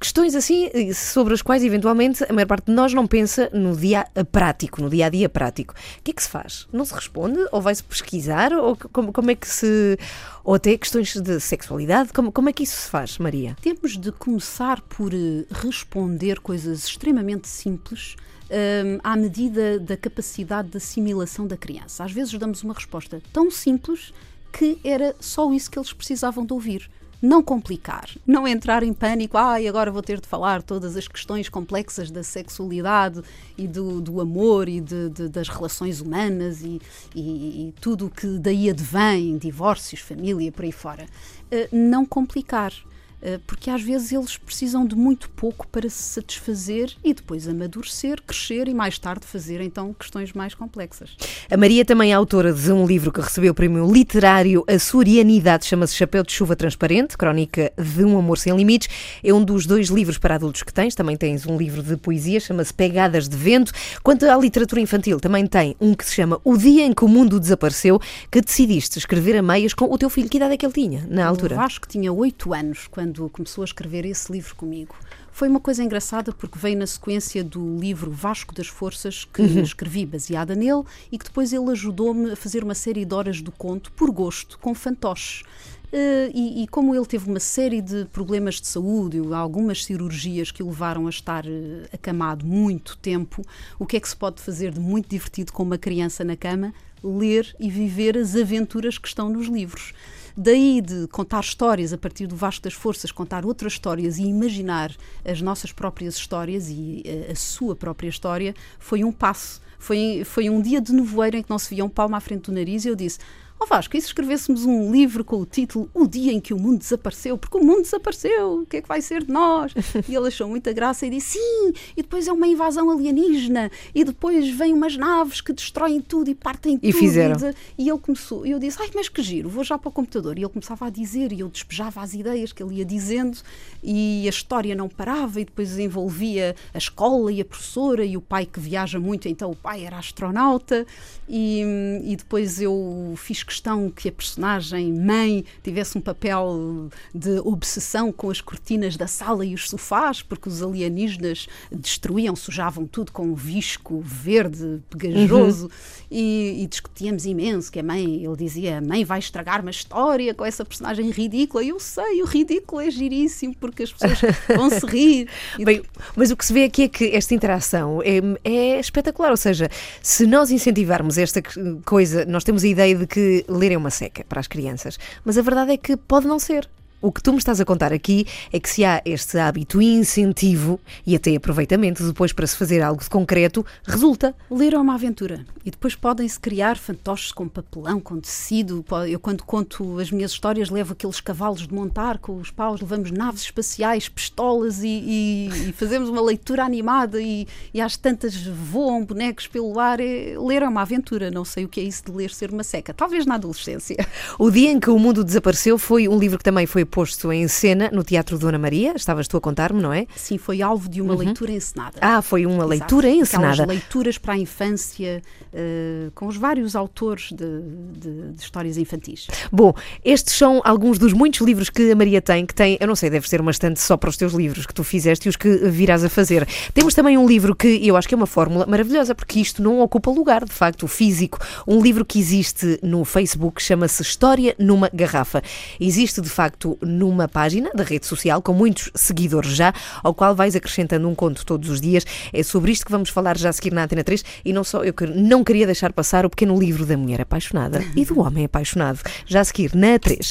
[0.01, 4.07] questões assim sobre as quais eventualmente a maior parte de nós não pensa no dia
[4.31, 5.75] prático, no dia a dia prático.
[5.99, 6.67] O que é que se faz?
[6.73, 7.38] Não se responde?
[7.53, 8.53] Ou vai-se pesquisar?
[8.53, 9.99] Ou como, como é que se.
[10.45, 12.13] Ou até questões de sexualidade?
[12.13, 13.57] Como, como é que isso se faz, Maria?
[13.61, 18.17] Temos de começar por eh, responder coisas extremamente simples.
[18.51, 22.03] Um, à medida da capacidade de assimilação da criança.
[22.03, 24.15] Às vezes damos uma resposta tão simples
[24.51, 26.91] que era só isso que eles precisavam de ouvir
[27.21, 31.09] não complicar, não entrar em pânico, ai, ah, agora vou ter de falar todas as
[31.09, 33.23] questões complexas da sexualidade
[33.57, 36.81] e do, do amor e de, de, das relações humanas e,
[37.15, 41.07] e, e tudo o que daí advém, divórcios, família, por aí fora.
[41.51, 42.73] Uh, não complicar.
[43.21, 48.23] Eh, porque às vezes eles precisam de muito pouco para se satisfazer e depois amadurecer,
[48.23, 51.17] crescer e mais tarde fazer então questões mais complexas.
[51.51, 55.67] A Maria também é autora de um livro que recebeu o prémio literário A Surianidade,
[55.67, 58.89] chama-se Chapéu de Chuva Transparente, Crónica de um Amor Sem Limites.
[59.23, 60.95] É um dos dois livros para adultos que tens.
[60.95, 63.73] Também tens um livro de poesia, chama-se Pegadas de Vento.
[64.03, 67.09] Quanto à literatura infantil, também tem um que se chama O Dia em que o
[67.09, 68.01] Mundo Desapareceu,
[68.31, 70.29] que decidiste escrever a meias com o teu filho.
[70.29, 71.57] Que idade é que ele tinha na altura?
[71.57, 74.95] Eu acho que tinha oito anos quando quando começou a escrever esse livro comigo.
[75.33, 79.63] Foi uma coisa engraçada porque veio na sequência do livro Vasco das Forças que uhum.
[79.63, 83.53] escrevi baseada nele e que depois ele ajudou-me a fazer uma série de horas do
[83.53, 85.43] conto por gosto, com fantoches.
[85.91, 90.63] Uh, e, e, como ele teve uma série de problemas de saúde, algumas cirurgias que
[90.63, 93.43] o levaram a estar uh, acamado muito tempo,
[93.79, 96.75] o que é que se pode fazer de muito divertido com uma criança na cama?
[97.03, 99.95] Ler e viver as aventuras que estão nos livros.
[100.41, 104.95] Daí de contar histórias a partir do Vasco das Forças, contar outras histórias e imaginar
[105.25, 109.61] as nossas próprias histórias e a, a sua própria história, foi um passo.
[109.81, 112.43] Foi, foi um dia de nevoeiro em que não se via um palmo à frente
[112.43, 113.19] do nariz e eu disse:
[113.61, 116.55] Ó oh Vasco, e se escrevêssemos um livro com o título O Dia em que
[116.55, 117.37] o Mundo Desapareceu?
[117.37, 119.73] Porque o mundo desapareceu, o que é que vai ser de nós?
[120.09, 124.05] E ele achou muita graça e disse: Sim, e depois é uma invasão alienígena, e
[124.05, 127.01] depois vêm umas naves que destroem tudo e partem E tudo.
[127.01, 127.37] fizeram.
[127.77, 129.93] E, e ele começou, e eu disse: Ai, mas que giro, vou já para o
[129.93, 130.39] computador.
[130.39, 133.39] E ele começava a dizer, e eu despejava as ideias que ele ia dizendo,
[133.83, 138.21] e a história não parava, e depois envolvia a escola e a professora, e o
[138.21, 140.87] pai que viaja muito, então o pai era astronauta,
[141.29, 141.63] e,
[142.05, 148.31] e depois eu fiz questão que a personagem mãe tivesse um papel de obsessão com
[148.31, 153.35] as cortinas da sala e os sofás, porque os alienígenas destruíam, sujavam tudo com um
[153.35, 155.71] visco verde pegajoso
[156.11, 160.35] e, e discutíamos imenso que a mãe, ele dizia, a mãe vai estragar uma história
[160.35, 161.65] com essa personagem ridícula.
[161.65, 165.29] E eu sei, o ridículo é giríssimo porque as pessoas vão se rir.
[165.65, 165.83] Bem,
[166.15, 169.31] mas o que se vê aqui é que esta interação é, é espetacular.
[169.31, 169.71] Ou seja,
[170.03, 171.43] se nós incentivarmos esta
[171.85, 175.37] coisa, nós temos a ideia de que ler é uma seca para as crianças, mas
[175.39, 176.69] a verdade é que pode não ser.
[177.01, 180.81] O que tu me estás a contar aqui é que se há este hábito incentivo
[181.07, 184.35] e até aproveitamento depois para se fazer algo de concreto, resulta.
[184.51, 188.85] Ler é uma aventura e depois podem-se criar fantoches com papelão, com tecido.
[189.09, 193.13] Eu, quando conto as minhas histórias, levo aqueles cavalos de montar com os paus, levamos
[193.13, 197.21] naves espaciais, pistolas e, e- e fazemos uma leitura animada.
[197.23, 200.01] E, e às tantas voam bonecos pelo ar.
[200.01, 201.31] É- ler é uma aventura.
[201.31, 202.93] Não sei o que é isso de ler ser uma seca.
[202.93, 203.97] Talvez na adolescência.
[204.37, 207.47] O dia em que o mundo desapareceu foi um livro que também foi posto em
[207.47, 208.93] cena no Teatro Dona Maria.
[208.97, 210.07] Estavas tu a contar-me, não é?
[210.17, 211.99] Sim, foi alvo de uma leitura encenada.
[212.01, 212.69] Ah, foi uma Exato.
[212.69, 213.53] leitura encenada.
[213.63, 215.23] Aquelas leituras para a infância,
[215.53, 217.61] eh, com os vários autores de,
[217.99, 219.27] de- de histórias infantis.
[219.53, 219.73] Bom,
[220.05, 223.11] estes são alguns dos muitos livros que a Maria tem, que tem, eu não sei,
[223.11, 225.49] deve ser uma estante só para os teus livros que tu fizeste e os que
[225.69, 226.47] virás a fazer.
[226.73, 229.81] Temos também um livro que eu acho que é uma fórmula maravilhosa, porque isto não
[229.81, 231.39] ocupa lugar, de facto, o físico.
[231.67, 235.43] Um livro que existe no Facebook chama-se História numa Garrafa.
[235.81, 240.55] Existe, de facto, numa página da rede social, com muitos seguidores já, ao qual vais
[240.57, 242.05] acrescentando um conto todos os dias.
[242.33, 244.25] É sobre isto que vamos falar já a seguir na Antena 3.
[244.45, 248.05] E não só, eu não queria deixar passar o pequeno livro da mulher apaixonada e
[248.05, 249.01] do homem apaixonado.
[249.27, 250.31] Já a seguir na 3.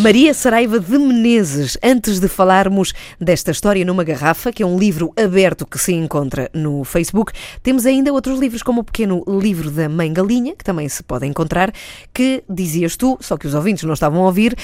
[0.00, 5.12] Maria Saraiva de Menezes, antes de falarmos desta história numa garrafa, que é um livro
[5.14, 9.90] aberto que se encontra no Facebook, temos ainda outros livros, como o pequeno livro da
[9.90, 11.70] Mãe Galinha, que também se pode encontrar,
[12.14, 14.56] que dizias tu, só que os ouvintes não estavam a ouvir,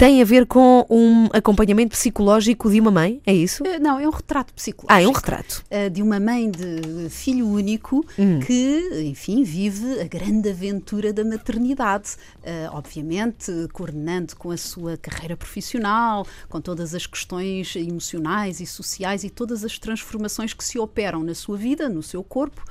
[0.00, 3.62] tem a ver com um acompanhamento psicológico de uma mãe, é isso?
[3.66, 4.90] Eh, Não, é um retrato psicológico.
[4.92, 5.62] Ah, é um retrato.
[5.70, 8.02] eh, de uma mãe de filho único
[8.46, 12.16] que, enfim, vive a grande aventura da maternidade.
[12.42, 19.22] Eh, obviamente, coordenando com a sua carreira profissional, com todas as questões emocionais e sociais
[19.22, 22.64] e todas as transformações que se operam na sua vida, no seu corpo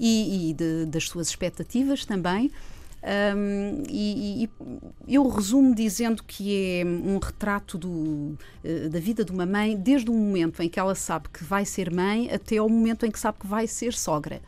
[0.00, 2.50] e, e de- das suas expectativas também.
[3.04, 4.50] Um, e, e-
[5.08, 10.08] eu resumo dizendo que é um retrato do, eh, da vida de uma mãe desde
[10.08, 13.18] o momento em que ela sabe que vai ser mãe até ao momento em que
[13.18, 14.40] sabe que vai ser sogra.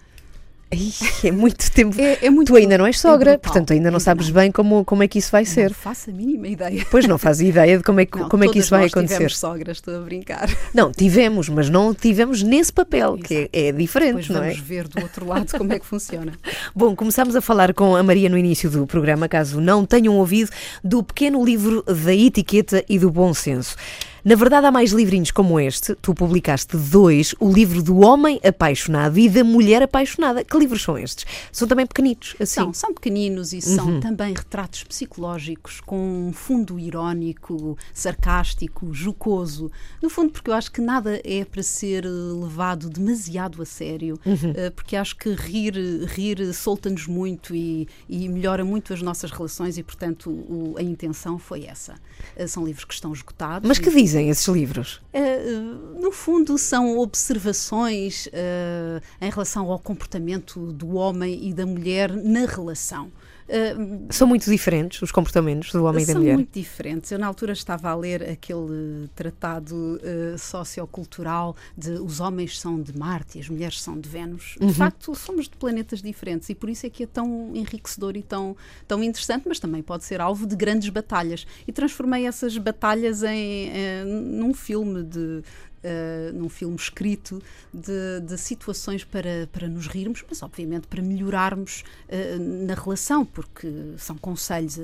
[1.23, 2.01] É muito tempo.
[2.01, 3.39] É- é muito- tu ainda não és é sogra, brutal.
[3.53, 5.71] portanto ainda não sabes bem como, como é que isso vai ser.
[5.71, 6.87] Não faço a mínima ideia.
[6.91, 9.15] Pois não faz ideia de como é que, Não, como é que isso vai acontecer.
[9.15, 10.49] Tivemos sogras, estou a brincar.
[10.75, 14.51] Não, tivemos, mas não tivemos nesse papel, que é, é diferente, Depois não é?
[14.51, 16.33] vamos ver do outro lado como é que funciona.
[16.75, 20.51] Bom, começámos a falar com a Maria no início do programa, caso não tenham ouvido,
[20.83, 23.77] do pequeno livro da etiqueta e do bom senso.
[24.25, 25.95] Na verdade, há mais livrinhos como este.
[25.97, 30.43] Tu publicaste dois: o livro do homem apaixonado e da mulher apaixonada.
[30.43, 31.27] Que livros são estes?
[31.53, 32.55] São também pequenitos, assim.
[32.55, 39.71] São, são pequeninos e são também retratos psicológicos com um fundo irónico, sarcástico, jocoso.
[40.03, 44.19] No fundo, porque eu acho que nada é para ser eh, levado demasiado a sério,
[44.57, 45.75] eh, porque acho que rir,
[46.07, 51.39] rir solta-nos muito e, e melhora muito as nossas relações e, portanto, o- a intenção
[51.39, 51.95] foi essa.
[52.37, 53.67] Eh, São livros que estão esgotados.
[53.69, 55.01] Mas que e- dizem esses livros?
[55.13, 62.13] Uh, no fundo, são observações uh, em relação ao comportamento do homem e da mulher
[62.13, 63.11] na relação.
[63.47, 66.35] Uh, São muito diferentes os comportamentos do homem e da são mulher.
[66.35, 67.11] muito diferentes.
[67.11, 72.97] Eu, na altura, estava a ler aquele tratado uh, sociocultural de os homens são de
[72.97, 74.57] Marte e as mulheres são de Vênus.
[74.61, 74.69] Uhum.
[74.69, 78.23] De facto, somos de planetas diferentes e por isso é que é tão enriquecedor e
[78.23, 78.57] tão,
[78.89, 81.47] tão interessante, mas também pode ser alvo de grandes batalhas.
[81.67, 85.43] E transformei essas batalhas em, eh, num filme de
[85.85, 87.43] uh, num filme escrito
[87.73, 93.69] de, de, situações para, para nos rirmos, mas obviamente para melhorarmos uh, na relação, porque
[93.99, 94.81] são conselhos,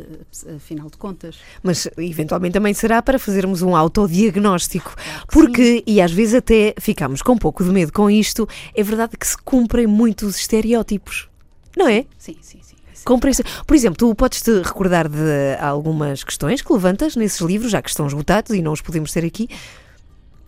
[0.56, 1.38] afinal de contas.
[1.62, 5.82] Mas eventualmente também será para fazermos um autodiagnóstico, claro porque, sim.
[5.86, 9.26] e às vezes até ficamos com um pouco de medo com isto, é verdade que
[9.26, 11.28] se cumprem muitos estereótipos,
[11.76, 12.04] não é?
[12.18, 12.70] Sim, sim, sim.
[13.04, 13.44] Compreensão.
[13.66, 18.06] Por exemplo, tu podes-te recordar de algumas questões que levantas nesses livros, já que estão
[18.06, 19.48] esgotados e não os podemos ter aqui.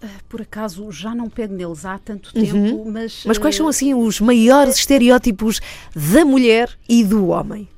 [0.02, 2.90] Ah, por acaso já não pego neles há tanto tempo, uhum.
[2.90, 3.22] mas.
[3.24, 5.60] Mas quais são assim os maiores estereótipos
[5.94, 7.68] da mulher e do homem?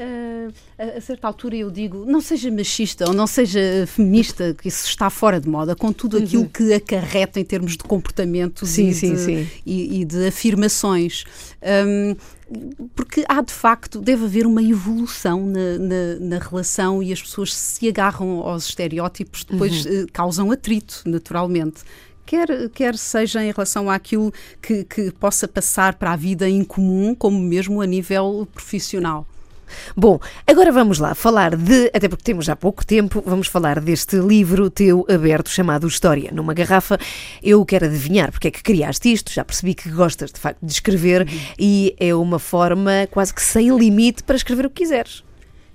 [0.00, 4.66] Uh, a, a, certa altura eu digo, não seja machista ou não seja feminista, que
[4.66, 6.24] isso está fora de moda, com tudo uhum.
[6.24, 9.48] aquilo que acarreta em termos de comportamento sim, e, sim, de, sim.
[9.66, 11.24] E, e, de afirmações.
[11.86, 12.16] Um,
[12.94, 17.54] porque há de facto, deve haver uma evolução na, na, na, relação e as pessoas
[17.54, 20.04] se agarram aos estereótipos, depois uhum.
[20.04, 21.82] uh, causam atrito, naturalmente
[22.24, 24.32] quer, quer seja em relação àquilo
[24.62, 29.26] que, que possa passar para a vida em comum, como mesmo a nível profissional.
[29.96, 34.16] Bom, agora vamos lá falar de, até porque temos já pouco tempo, vamos falar deste
[34.16, 36.98] livro teu aberto chamado História numa garrafa.
[37.42, 40.72] Eu quero adivinhar porque é que criaste isto, já percebi que gostas de facto de
[40.72, 41.38] escrever uhum.
[41.58, 45.22] e é uma forma quase que sem limite para escrever o que quiseres.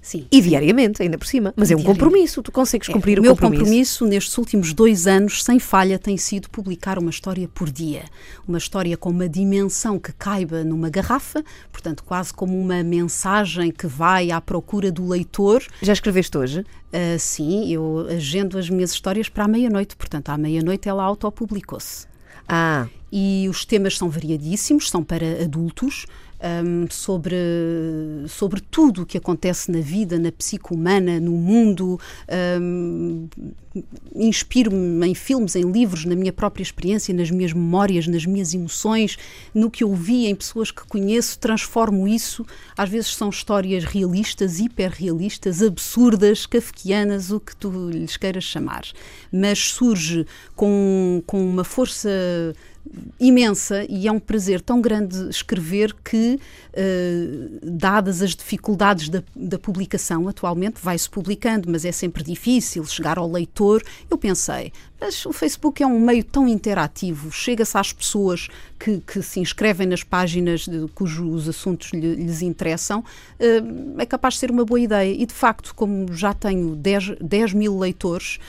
[0.06, 0.28] Sim.
[0.32, 1.52] E diariamente, ainda por cima.
[1.58, 3.64] Mas é um compromisso, tu consegues é, cumprir é, o, meu compromisso.
[3.64, 8.04] compromisso nestes últimos dois anos, sem falha, tem sido publicar uma história por dia.
[8.48, 13.88] Uma história com uma dimensão que caiba numa garrafa, portanto, quase como uma mensagem que
[13.88, 15.64] vai à procura do leitor.
[15.82, 16.60] Já escreveste hoje?
[16.60, 22.06] Uh, sim, eu agendo as minhas histórias para a meia-noite, portanto, à meia-noite ela autopublicou-se.
[22.48, 22.88] Ah.
[23.12, 26.06] E os temas são variadíssimos, são para adultos
[26.46, 27.36] um, sobre,
[28.28, 32.00] sobre tudo o que acontece na vida, na psique humana, no mundo.
[32.62, 33.28] Um,
[34.16, 39.18] Inspiro-me em filmes, em livros, na minha própria experiência, nas minhas memórias, nas minhas emoções,
[39.54, 42.46] no que eu vi em pessoas que conheço, transformo isso.
[42.78, 48.86] Às vezes são histórias realistas, hiperrealistas, absurdas, kafkianas, o que tu lhes queiras chamar.
[49.30, 50.26] Mas surge
[50.56, 52.10] com, com uma força
[53.20, 56.40] imensa e é um prazer tão grande escrever que,
[57.64, 63.32] dadas as dificuldades da, da publicação atualmente, vai-se publicando, mas é sempre difícil chegar ao
[63.32, 63.82] leitor.
[64.10, 68.48] Eu pensei, mas o Facebook é um meio tão interativo, chega-se às pessoas
[68.80, 74.36] que, que, se inscrevem nas páginas de, cujos assuntos lhe, lhes interessam, uh, é capaz
[74.36, 75.14] de ser uma boa ideia.
[75.14, 78.40] E de facto, como já tenho 10, 10 mil leitores,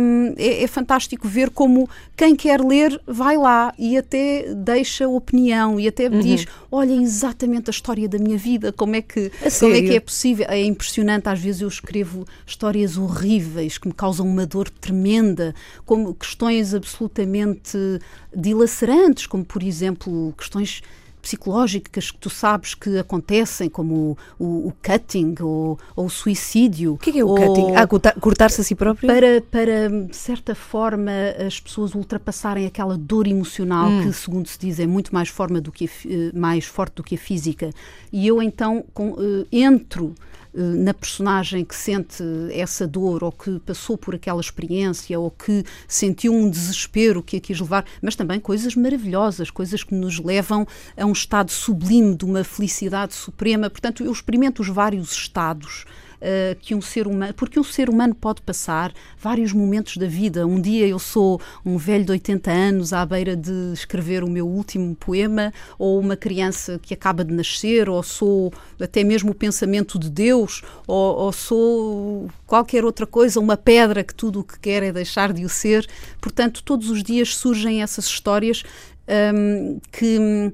[0.00, 5.78] um, é, é, fantástico ver como quem quer ler vai lá e até deixa opinião
[5.78, 6.20] e até uhum.
[6.20, 10.00] diz: olha exatamente a história da minha vida, como é que, como é, que é
[10.00, 10.46] possível.
[10.48, 15.54] É impressionante, às vezes eu escrevo histórias horríveis que me causam uma dor tremenda,
[15.84, 17.76] como questões absolutamente
[18.34, 20.82] dilacerantes, como por exemplo questões
[21.20, 26.94] psicológicas que tu sabes que acontecem, como o, o, o cutting ou, ou, o suicídio.
[26.94, 27.74] O que é, é o cutting?
[27.74, 27.86] Ah,
[28.20, 29.06] cortar-se a si próprio?
[29.06, 31.12] Para, para, de certa forma,
[31.46, 34.02] as pessoas ultrapassarem aquela dor emocional hum.
[34.02, 37.02] que, segundo se diz, é muito mais, forma do que a, eh, mais forte do
[37.02, 37.70] que a física.
[38.12, 42.22] E eu então com, uh, entro eh, na personagem que sente
[42.52, 47.40] essa dor ou que passou por aquela experiência ou que sentiu um desespero que a
[47.40, 52.24] quis levar, mas também coisas maravilhosas, coisas que nos levam a um estado sublime de
[52.24, 53.70] uma felicidade suprema.
[53.70, 55.84] Portanto, eu experimento os vários estados
[56.20, 60.46] uh, que um ser humano, porque um ser humano pode passar vários momentos da vida.
[60.46, 64.46] Um dia eu sou um velho de 80 anos à beira de escrever o meu
[64.46, 69.98] último poema, ou uma criança que acaba de nascer, ou sou até mesmo o pensamento
[69.98, 74.82] de Deus, ou, ou sou qualquer outra coisa, uma pedra que tudo o que quer
[74.82, 75.86] é deixar de o ser.
[76.20, 78.62] Portanto, todos os dias surgem essas histórias
[79.08, 80.52] um, que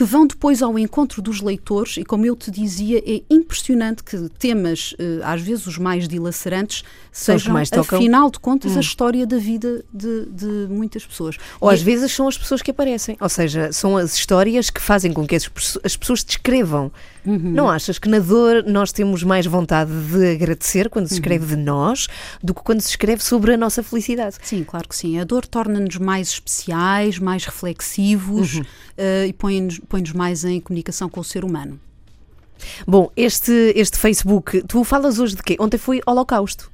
[0.00, 4.30] que vão depois ao encontro dos leitores, e como eu te dizia, é impressionante que
[4.38, 6.82] temas, eh, às vezes os mais dilacerantes,
[7.12, 8.78] sejam, mais afinal de contas, hum.
[8.78, 11.36] a história da vida de, de muitas pessoas.
[11.60, 14.80] Ou e às vezes são as pessoas que aparecem, ou seja, são as histórias que
[14.80, 15.50] fazem com que as,
[15.84, 16.90] as pessoas descrevam.
[17.24, 17.38] Uhum.
[17.52, 21.58] Não achas que na dor nós temos mais vontade de agradecer quando se escreve uhum.
[21.60, 22.08] de nós
[22.42, 24.36] do que quando se escreve sobre a nossa felicidade?
[24.42, 25.18] Sim, claro que sim.
[25.18, 28.62] A dor torna-nos mais especiais, mais reflexivos uhum.
[28.62, 31.78] uh, e põe-nos põe mais em comunicação com o ser humano.
[32.86, 35.56] Bom, este, este Facebook, tu falas hoje de quê?
[35.58, 36.69] Ontem foi Holocausto.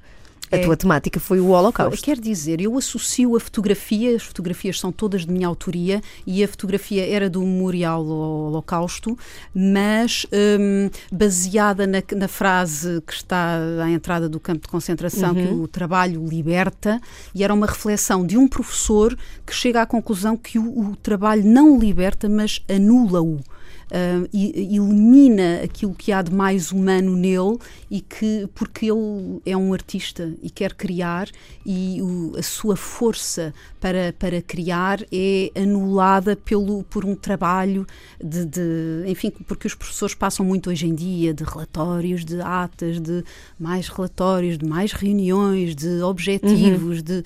[0.51, 0.61] A É.
[0.61, 2.01] tua temática foi o Holocausto.
[2.05, 6.49] Quer dizer, eu associo a fotografia, as fotografias são todas de minha autoria e a
[6.49, 9.19] fotografia era do Memorial ao Holocausto,
[9.55, 10.25] mas
[10.61, 15.67] hum, baseada na, na frase que está à entrada do campo de concentração, que o
[15.67, 17.01] trabalho liberta,
[17.35, 21.45] e era uma reflexão de um professor que chega à conclusão que o, o trabalho
[21.45, 23.41] não liberta, mas anula-o.
[23.89, 27.57] Uh, elimina aquilo que há de mais humano nele
[27.89, 31.29] e que porque ele é um artista e quer criar
[31.65, 37.87] e o- a sua força para, para criar é anulada pelo por um trabalho
[38.23, 43.01] de, de- enfim porque os professores passam muito hoje em dia de relatórios de atas
[43.01, 43.23] de
[43.59, 47.23] mais relatórios de mais reuniões de objetivos de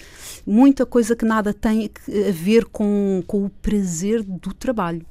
[0.46, 1.90] muita coisa que nada tem
[2.28, 5.06] a ver com, com o prazer do trabalho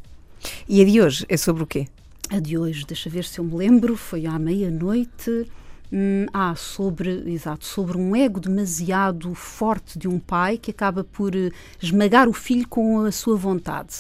[0.68, 1.88] E a de hoje é sobre o quê?
[2.30, 5.50] a de hoje, deixa ver se eu me lembro, foi à meia-noite.
[5.92, 11.36] Hum, ah, sobre, exato, sobre um ego demasiado forte de um pai que acaba por
[11.36, 11.50] eh,
[11.82, 13.96] esmagar o filho com a sua vontade.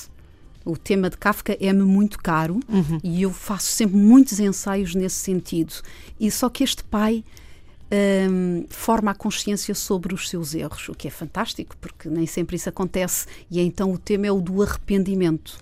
[0.63, 2.59] O tema de Kafka é-me muito caro
[3.03, 5.73] e eu faço sempre muitos ensaios nesse sentido.
[6.19, 7.23] E só que este pai
[8.29, 12.55] hum, forma a consciência sobre os seus erros, o que é fantástico, porque nem sempre
[12.55, 13.25] isso acontece.
[13.49, 15.57] E então o tema é o do arrependimento.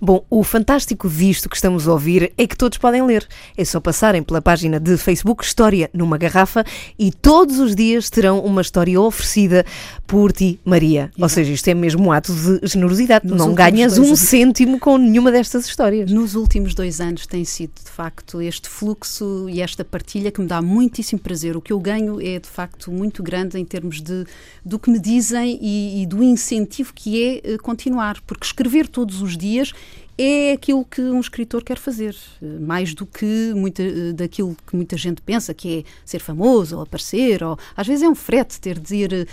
[0.00, 3.26] Bom, o fantástico disto que estamos a ouvir é que todos podem ler.
[3.56, 6.64] É só passarem pela página de Facebook História numa Garrafa
[6.98, 9.64] e todos os dias terão uma história oferecida
[10.06, 11.10] por ti, Maria.
[11.18, 13.26] Ou seja, isto é mesmo um ato de generosidade.
[13.26, 14.20] Nos não ganhas um anos.
[14.20, 16.10] cêntimo com nenhuma destas histórias.
[16.10, 20.46] Nos últimos dois anos tem sido, de facto, este fluxo e esta partilha que me
[20.46, 21.56] dá muitíssimo prazer.
[21.56, 24.24] O que eu ganho é, de facto, muito grande em termos de,
[24.64, 28.20] do que me dizem e, e do incentivo que é eh, continuar.
[28.26, 29.74] Porque escrever todos os dias видишь,
[30.18, 32.16] é aquilo que um escritor quer fazer,
[32.60, 33.82] mais do que muita,
[34.14, 38.08] daquilo que muita gente pensa, que é ser famoso ou aparecer, ou às vezes é
[38.08, 39.28] um frete ter de ir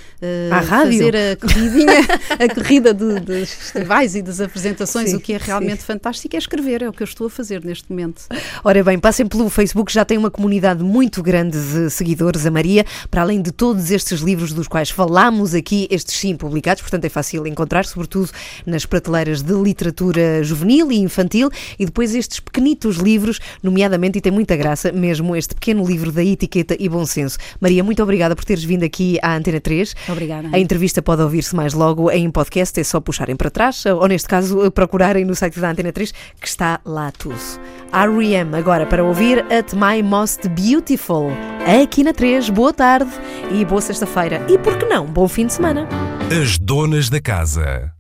[0.52, 1.00] rádio.
[1.00, 5.84] fazer a corridinha, a corrida dos festivais e das apresentações, Sim, o que é realmente
[5.84, 8.24] fantástico é escrever, é o que eu estou a fazer neste momento.
[8.64, 12.86] Ora bem, passem pelo Facebook, já tem uma comunidade muito grande de seguidores, a Maria,
[13.10, 17.10] para além de todos estes livros dos quais falámos aqui, estes sim publicados, portanto é
[17.10, 18.30] fácil encontrar, sobretudo
[18.66, 20.44] nas prateleiras de literatura
[20.74, 25.54] juvenil e infantil, e depois estes pequenitos livros, nomeadamente, e tem muita graça mesmo, este
[25.54, 27.38] pequeno livro da etiqueta e bom senso.
[27.60, 29.96] Maria, muito obrigada por teres vindo aqui à Antena 3.
[30.10, 30.50] Obrigada.
[30.52, 34.28] A entrevista pode ouvir-se mais logo em podcast, é só puxarem para trás, ou neste
[34.28, 37.34] caso, procurarem no site da Antena 3, que está lá tudo.
[37.92, 38.56] R.E.M.
[38.56, 41.32] agora para ouvir At My Most Beautiful,
[41.82, 42.50] aqui na 3.
[42.50, 43.12] Boa tarde
[43.52, 44.46] e boa sexta-feira.
[44.50, 45.88] E por que não, bom fim de semana.
[46.42, 47.94] As donas da casa.